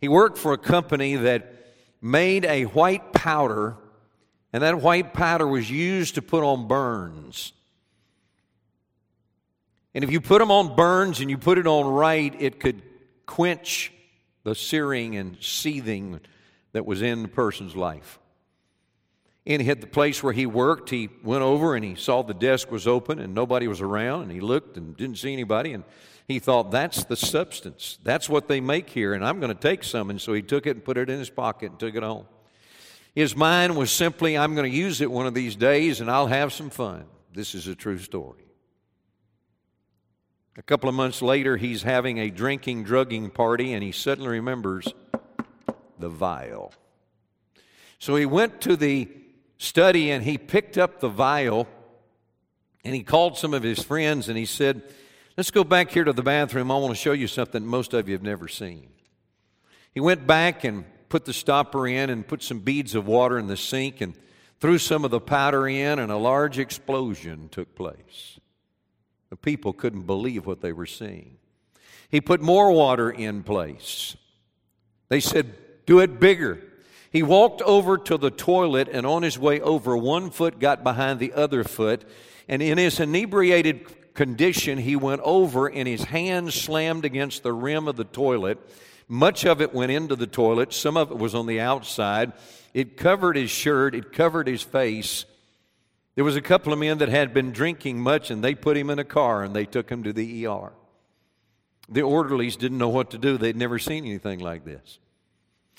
He 0.00 0.06
worked 0.06 0.38
for 0.38 0.52
a 0.52 0.58
company 0.58 1.16
that 1.16 1.74
made 2.00 2.44
a 2.44 2.64
white 2.64 3.12
powder, 3.12 3.76
and 4.52 4.62
that 4.62 4.80
white 4.80 5.12
powder 5.12 5.46
was 5.46 5.68
used 5.68 6.14
to 6.14 6.22
put 6.22 6.44
on 6.44 6.68
burns. 6.68 7.52
And 9.92 10.04
if 10.04 10.12
you 10.12 10.20
put 10.20 10.38
them 10.38 10.52
on 10.52 10.76
burns 10.76 11.20
and 11.20 11.28
you 11.28 11.36
put 11.36 11.58
it 11.58 11.66
on 11.66 11.86
right, 11.86 12.34
it 12.40 12.60
could 12.60 12.80
quench 13.26 13.92
the 14.44 14.54
searing 14.54 15.16
and 15.16 15.36
seething 15.40 16.20
that 16.72 16.86
was 16.86 17.02
in 17.02 17.22
the 17.22 17.28
person's 17.28 17.74
life. 17.74 18.20
And 19.46 19.60
he 19.60 19.68
had 19.68 19.80
the 19.82 19.86
place 19.86 20.22
where 20.22 20.32
he 20.32 20.46
worked. 20.46 20.88
He 20.88 21.10
went 21.22 21.42
over 21.42 21.74
and 21.76 21.84
he 21.84 21.96
saw 21.96 22.22
the 22.22 22.32
desk 22.32 22.70
was 22.70 22.86
open 22.86 23.18
and 23.18 23.34
nobody 23.34 23.68
was 23.68 23.82
around. 23.82 24.22
And 24.22 24.32
he 24.32 24.40
looked 24.40 24.76
and 24.76 24.96
didn't 24.96 25.18
see 25.18 25.32
anybody. 25.32 25.72
And 25.72 25.84
he 26.26 26.38
thought, 26.38 26.70
that's 26.70 27.04
the 27.04 27.16
substance. 27.16 27.98
That's 28.02 28.28
what 28.28 28.48
they 28.48 28.60
make 28.60 28.88
here. 28.88 29.12
And 29.12 29.24
I'm 29.24 29.40
going 29.40 29.54
to 29.54 29.60
take 29.60 29.84
some. 29.84 30.08
And 30.08 30.18
so 30.18 30.32
he 30.32 30.40
took 30.40 30.66
it 30.66 30.76
and 30.76 30.84
put 30.84 30.96
it 30.96 31.10
in 31.10 31.18
his 31.18 31.28
pocket 31.28 31.72
and 31.72 31.78
took 31.78 31.94
it 31.94 32.02
home. 32.02 32.26
His 33.14 33.36
mind 33.36 33.76
was 33.76 33.92
simply, 33.92 34.38
I'm 34.38 34.54
going 34.54 34.70
to 34.70 34.76
use 34.76 35.00
it 35.02 35.10
one 35.10 35.26
of 35.26 35.34
these 35.34 35.56
days 35.56 36.00
and 36.00 36.10
I'll 36.10 36.26
have 36.26 36.52
some 36.52 36.70
fun. 36.70 37.04
This 37.32 37.54
is 37.54 37.68
a 37.68 37.74
true 37.74 37.98
story. 37.98 38.44
A 40.56 40.62
couple 40.62 40.88
of 40.88 40.94
months 40.94 41.20
later, 41.20 41.56
he's 41.56 41.82
having 41.82 42.18
a 42.18 42.30
drinking, 42.30 42.84
drugging 42.84 43.28
party, 43.28 43.72
and 43.72 43.82
he 43.82 43.90
suddenly 43.90 44.30
remembers 44.30 44.86
the 45.98 46.08
vial. 46.08 46.72
So 47.98 48.14
he 48.14 48.24
went 48.24 48.60
to 48.62 48.76
the 48.76 49.08
study 49.64 50.10
and 50.10 50.22
he 50.22 50.38
picked 50.38 50.78
up 50.78 51.00
the 51.00 51.08
vial 51.08 51.66
and 52.84 52.94
he 52.94 53.02
called 53.02 53.38
some 53.38 53.54
of 53.54 53.62
his 53.62 53.82
friends 53.82 54.28
and 54.28 54.36
he 54.36 54.46
said, 54.46 54.82
Let's 55.36 55.50
go 55.50 55.64
back 55.64 55.90
here 55.90 56.04
to 56.04 56.12
the 56.12 56.22
bathroom. 56.22 56.70
I 56.70 56.76
want 56.76 56.94
to 56.94 57.00
show 57.00 57.10
you 57.10 57.26
something 57.26 57.66
most 57.66 57.92
of 57.92 58.08
you 58.08 58.14
have 58.14 58.22
never 58.22 58.46
seen. 58.46 58.88
He 59.92 59.98
went 59.98 60.28
back 60.28 60.62
and 60.62 60.84
put 61.08 61.24
the 61.24 61.32
stopper 61.32 61.88
in 61.88 62.08
and 62.08 62.26
put 62.26 62.42
some 62.42 62.60
beads 62.60 62.94
of 62.94 63.08
water 63.08 63.36
in 63.36 63.48
the 63.48 63.56
sink 63.56 64.00
and 64.00 64.14
threw 64.60 64.78
some 64.78 65.04
of 65.04 65.10
the 65.10 65.20
powder 65.20 65.66
in, 65.66 65.98
and 65.98 66.12
a 66.12 66.16
large 66.16 66.58
explosion 66.58 67.48
took 67.50 67.74
place. 67.74 68.38
The 69.30 69.36
people 69.36 69.72
couldn't 69.72 70.02
believe 70.02 70.46
what 70.46 70.60
they 70.60 70.72
were 70.72 70.86
seeing. 70.86 71.38
He 72.08 72.20
put 72.20 72.40
more 72.40 72.70
water 72.70 73.10
in 73.10 73.42
place. 73.42 74.16
They 75.08 75.20
said, 75.20 75.54
Do 75.86 75.98
it 75.98 76.20
bigger. 76.20 76.62
He 77.14 77.22
walked 77.22 77.62
over 77.62 77.96
to 77.96 78.18
the 78.18 78.32
toilet 78.32 78.88
and 78.88 79.06
on 79.06 79.22
his 79.22 79.38
way 79.38 79.60
over, 79.60 79.96
one 79.96 80.32
foot 80.32 80.58
got 80.58 80.82
behind 80.82 81.20
the 81.20 81.32
other 81.32 81.62
foot. 81.62 82.04
And 82.48 82.60
in 82.60 82.76
his 82.76 82.98
inebriated 82.98 84.14
condition, 84.14 84.78
he 84.78 84.96
went 84.96 85.20
over 85.22 85.68
and 85.68 85.86
his 85.86 86.02
hand 86.02 86.52
slammed 86.52 87.04
against 87.04 87.44
the 87.44 87.52
rim 87.52 87.86
of 87.86 87.94
the 87.94 88.02
toilet. 88.02 88.58
Much 89.06 89.46
of 89.46 89.60
it 89.60 89.72
went 89.72 89.92
into 89.92 90.16
the 90.16 90.26
toilet, 90.26 90.72
some 90.72 90.96
of 90.96 91.12
it 91.12 91.16
was 91.16 91.36
on 91.36 91.46
the 91.46 91.60
outside. 91.60 92.32
It 92.74 92.96
covered 92.96 93.36
his 93.36 93.50
shirt, 93.50 93.94
it 93.94 94.12
covered 94.12 94.48
his 94.48 94.62
face. 94.62 95.24
There 96.16 96.24
was 96.24 96.34
a 96.34 96.40
couple 96.40 96.72
of 96.72 96.80
men 96.80 96.98
that 96.98 97.10
had 97.10 97.32
been 97.32 97.52
drinking 97.52 98.00
much 98.00 98.32
and 98.32 98.42
they 98.42 98.56
put 98.56 98.76
him 98.76 98.90
in 98.90 98.98
a 98.98 99.04
car 99.04 99.44
and 99.44 99.54
they 99.54 99.66
took 99.66 99.88
him 99.88 100.02
to 100.02 100.12
the 100.12 100.48
ER. 100.48 100.72
The 101.88 102.02
orderlies 102.02 102.56
didn't 102.56 102.78
know 102.78 102.88
what 102.88 103.12
to 103.12 103.18
do, 103.18 103.38
they'd 103.38 103.54
never 103.54 103.78
seen 103.78 104.04
anything 104.04 104.40
like 104.40 104.64
this. 104.64 104.98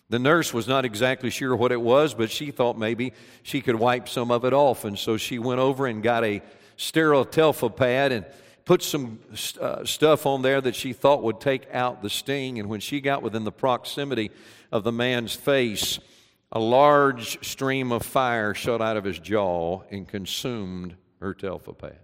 The 0.09 0.19
nurse 0.19 0.53
was 0.53 0.67
not 0.67 0.85
exactly 0.85 1.31
sure 1.31 1.55
what 1.55 1.71
it 1.71 1.81
was, 1.81 2.13
but 2.13 2.29
she 2.29 2.51
thought 2.51 2.77
maybe 2.77 3.13
she 3.41 3.61
could 3.61 3.75
wipe 3.75 4.07
some 4.07 4.29
of 4.29 4.45
it 4.45 4.53
off. 4.53 4.85
And 4.85 4.99
so 4.99 5.17
she 5.17 5.39
went 5.39 5.59
over 5.59 5.87
and 5.87 6.03
got 6.03 6.23
a 6.23 6.41
sterile 6.77 7.25
Telfa 7.25 7.75
pad 7.75 8.11
and 8.11 8.25
put 8.65 8.83
some 8.83 9.19
uh, 9.59 9.83
stuff 9.83 10.25
on 10.25 10.41
there 10.41 10.61
that 10.61 10.75
she 10.75 10.93
thought 10.93 11.23
would 11.23 11.39
take 11.39 11.67
out 11.73 12.01
the 12.01 12.09
sting. 12.09 12.59
And 12.59 12.69
when 12.69 12.81
she 12.81 13.01
got 13.01 13.23
within 13.23 13.45
the 13.45 13.51
proximity 13.51 14.29
of 14.71 14.83
the 14.83 14.91
man's 14.91 15.33
face, 15.33 15.99
a 16.51 16.59
large 16.59 17.43
stream 17.45 17.91
of 17.91 18.03
fire 18.03 18.53
shot 18.53 18.81
out 18.81 18.97
of 18.97 19.03
his 19.03 19.17
jaw 19.17 19.81
and 19.89 20.07
consumed 20.07 20.95
her 21.19 21.33
Telfa 21.33 21.75
pad. 21.75 21.99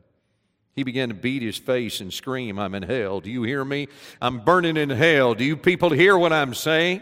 He 0.74 0.84
began 0.84 1.10
to 1.10 1.16
beat 1.16 1.42
his 1.42 1.58
face 1.58 2.00
and 2.02 2.12
scream, 2.12 2.58
I'm 2.58 2.74
in 2.74 2.84
hell. 2.84 3.20
Do 3.20 3.30
you 3.30 3.44
hear 3.44 3.64
me? 3.64 3.90
I'm 4.22 4.40
burning 4.40 4.78
in 4.78 4.90
hell. 4.90 5.36
Do 5.36 5.44
you 5.44 5.58
people 5.58 5.92
hear 5.92 6.18
what 6.18 6.34
I'm 6.34 6.54
saying? 6.54 7.02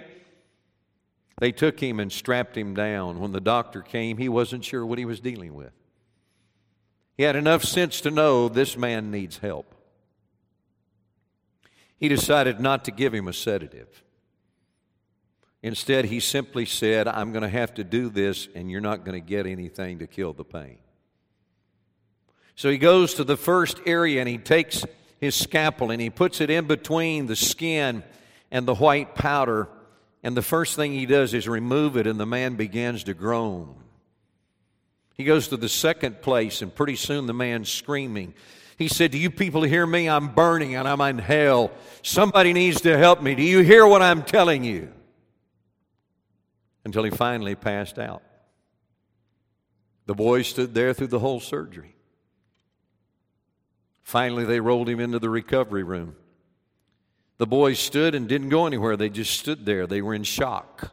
They 1.39 1.51
took 1.51 1.79
him 1.79 1.99
and 1.99 2.11
strapped 2.11 2.57
him 2.57 2.73
down. 2.73 3.19
When 3.19 3.31
the 3.31 3.39
doctor 3.39 3.81
came, 3.81 4.17
he 4.17 4.29
wasn't 4.29 4.65
sure 4.65 4.85
what 4.85 4.99
he 4.99 5.05
was 5.05 5.19
dealing 5.19 5.55
with. 5.55 5.71
He 7.17 7.23
had 7.23 7.35
enough 7.35 7.63
sense 7.63 8.01
to 8.01 8.11
know 8.11 8.49
this 8.49 8.77
man 8.77 9.09
needs 9.11 9.37
help. 9.37 9.73
He 11.97 12.07
decided 12.07 12.59
not 12.59 12.85
to 12.85 12.91
give 12.91 13.13
him 13.13 13.27
a 13.27 13.33
sedative. 13.33 14.03
Instead, 15.61 16.05
he 16.05 16.19
simply 16.21 16.65
said, 16.65 17.07
I'm 17.07 17.31
going 17.31 17.41
to 17.41 17.49
have 17.49 17.73
to 17.73 17.83
do 17.83 18.09
this, 18.09 18.47
and 18.55 18.71
you're 18.71 18.79
not 18.79 19.03
going 19.03 19.21
to 19.21 19.25
get 19.25 19.45
anything 19.45 19.99
to 19.99 20.07
kill 20.07 20.31
the 20.31 20.45
pain. 20.45 20.77
So 22.55 22.69
he 22.69 22.77
goes 22.77 23.13
to 23.15 23.23
the 23.23 23.37
first 23.37 23.79
area 23.85 24.19
and 24.19 24.27
he 24.27 24.37
takes 24.37 24.83
his 25.21 25.33
scalpel 25.33 25.91
and 25.91 26.01
he 26.01 26.09
puts 26.09 26.41
it 26.41 26.49
in 26.49 26.67
between 26.67 27.25
the 27.25 27.37
skin 27.37 28.03
and 28.51 28.65
the 28.65 28.75
white 28.75 29.15
powder 29.15 29.69
and 30.23 30.35
the 30.35 30.41
first 30.41 30.75
thing 30.75 30.91
he 30.91 31.05
does 31.05 31.33
is 31.33 31.47
remove 31.47 31.95
it, 31.97 32.07
and 32.07 32.19
the 32.19 32.25
man 32.25 32.55
begins 32.55 33.05
to 33.05 33.13
groan. 33.13 33.75
He 35.15 35.23
goes 35.23 35.49
to 35.49 35.57
the 35.57 35.69
second 35.69 36.21
place, 36.21 36.61
and 36.61 36.73
pretty 36.73 36.95
soon 36.95 37.25
the 37.25 37.33
man's 37.33 37.69
screaming. 37.69 38.33
He 38.77 38.87
said, 38.87 39.11
Do 39.11 39.17
you 39.17 39.29
people 39.29 39.63
hear 39.63 39.85
me? 39.85 40.07
I'm 40.07 40.29
burning 40.29 40.75
and 40.75 40.87
I'm 40.87 41.01
in 41.01 41.17
hell. 41.17 41.71
Somebody 42.01 42.53
needs 42.53 42.81
to 42.81 42.97
help 42.97 43.21
me. 43.21 43.35
Do 43.35 43.43
you 43.43 43.59
hear 43.59 43.85
what 43.85 44.01
I'm 44.01 44.23
telling 44.23 44.63
you? 44.63 44.89
Until 46.85 47.03
he 47.03 47.09
finally 47.09 47.55
passed 47.55 47.99
out. 47.99 48.23
The 50.05 50.15
boys 50.15 50.47
stood 50.47 50.73
there 50.73 50.93
through 50.93 51.07
the 51.07 51.19
whole 51.19 51.41
surgery. 51.41 51.93
Finally, 54.01 54.45
they 54.45 54.61
rolled 54.61 54.87
him 54.87 55.01
into 55.01 55.19
the 55.19 55.29
recovery 55.29 55.83
room. 55.83 56.15
The 57.39 57.47
boys 57.47 57.79
stood 57.79 58.15
and 58.15 58.27
didn't 58.27 58.49
go 58.49 58.67
anywhere. 58.67 58.97
They 58.97 59.09
just 59.09 59.39
stood 59.39 59.65
there. 59.65 59.87
They 59.87 60.01
were 60.01 60.13
in 60.13 60.23
shock. 60.23 60.91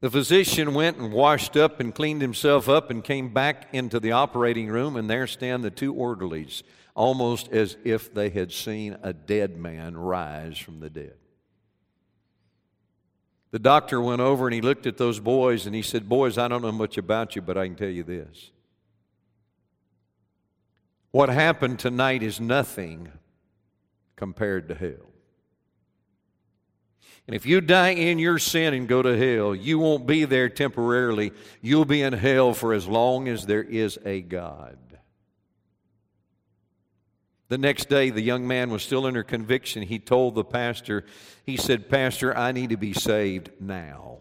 The 0.00 0.10
physician 0.10 0.72
went 0.72 0.98
and 0.98 1.12
washed 1.12 1.56
up 1.56 1.80
and 1.80 1.92
cleaned 1.92 2.22
himself 2.22 2.68
up 2.68 2.88
and 2.88 3.02
came 3.02 3.34
back 3.34 3.66
into 3.72 3.98
the 3.98 4.12
operating 4.12 4.68
room, 4.68 4.94
and 4.94 5.10
there 5.10 5.26
stand 5.26 5.64
the 5.64 5.70
two 5.70 5.92
orderlies, 5.92 6.62
almost 6.94 7.48
as 7.48 7.76
if 7.82 8.14
they 8.14 8.30
had 8.30 8.52
seen 8.52 8.96
a 9.02 9.12
dead 9.12 9.56
man 9.56 9.96
rise 9.96 10.56
from 10.56 10.78
the 10.78 10.90
dead. 10.90 11.16
The 13.50 13.58
doctor 13.58 14.00
went 14.00 14.20
over 14.20 14.46
and 14.46 14.54
he 14.54 14.60
looked 14.60 14.86
at 14.86 14.96
those 14.96 15.18
boys 15.18 15.66
and 15.66 15.74
he 15.74 15.82
said, 15.82 16.08
Boys, 16.08 16.38
I 16.38 16.46
don't 16.46 16.62
know 16.62 16.70
much 16.70 16.98
about 16.98 17.34
you, 17.34 17.42
but 17.42 17.58
I 17.58 17.66
can 17.66 17.74
tell 17.74 17.88
you 17.88 18.04
this. 18.04 18.50
What 21.10 21.30
happened 21.30 21.80
tonight 21.80 22.22
is 22.22 22.38
nothing 22.38 23.10
compared 24.16 24.68
to 24.68 24.74
hell. 24.74 25.12
And 27.26 27.34
if 27.34 27.44
you 27.44 27.60
die 27.60 27.90
in 27.90 28.18
your 28.18 28.38
sin 28.38 28.72
and 28.72 28.86
go 28.86 29.02
to 29.02 29.16
hell, 29.16 29.54
you 29.54 29.78
won't 29.78 30.06
be 30.06 30.24
there 30.24 30.48
temporarily. 30.48 31.32
You'll 31.60 31.84
be 31.84 32.02
in 32.02 32.12
hell 32.12 32.54
for 32.54 32.72
as 32.72 32.86
long 32.86 33.28
as 33.28 33.46
there 33.46 33.64
is 33.64 33.98
a 34.04 34.20
God. 34.20 34.78
The 37.48 37.58
next 37.58 37.88
day, 37.88 38.10
the 38.10 38.22
young 38.22 38.46
man 38.46 38.70
was 38.70 38.82
still 38.82 39.06
under 39.06 39.22
conviction. 39.22 39.82
He 39.82 39.98
told 39.98 40.34
the 40.34 40.44
pastor, 40.44 41.04
he 41.44 41.56
said, 41.56 41.88
Pastor, 41.88 42.36
I 42.36 42.52
need 42.52 42.70
to 42.70 42.76
be 42.76 42.92
saved 42.92 43.50
now. 43.60 44.18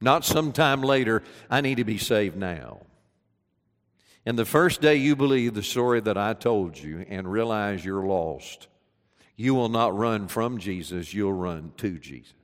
Not 0.00 0.24
sometime 0.24 0.82
later, 0.82 1.22
I 1.48 1.60
need 1.60 1.76
to 1.76 1.84
be 1.84 1.98
saved 1.98 2.36
now. 2.36 2.80
And 4.26 4.38
the 4.38 4.44
first 4.44 4.80
day 4.80 4.96
you 4.96 5.16
believe 5.16 5.54
the 5.54 5.62
story 5.62 6.00
that 6.00 6.18
I 6.18 6.34
told 6.34 6.78
you 6.78 7.06
and 7.08 7.30
realize 7.30 7.84
you're 7.84 8.06
lost, 8.06 8.68
you 9.36 9.54
will 9.54 9.70
not 9.70 9.96
run 9.96 10.28
from 10.28 10.58
Jesus, 10.58 11.14
you'll 11.14 11.32
run 11.32 11.72
to 11.78 11.98
Jesus. 11.98 12.34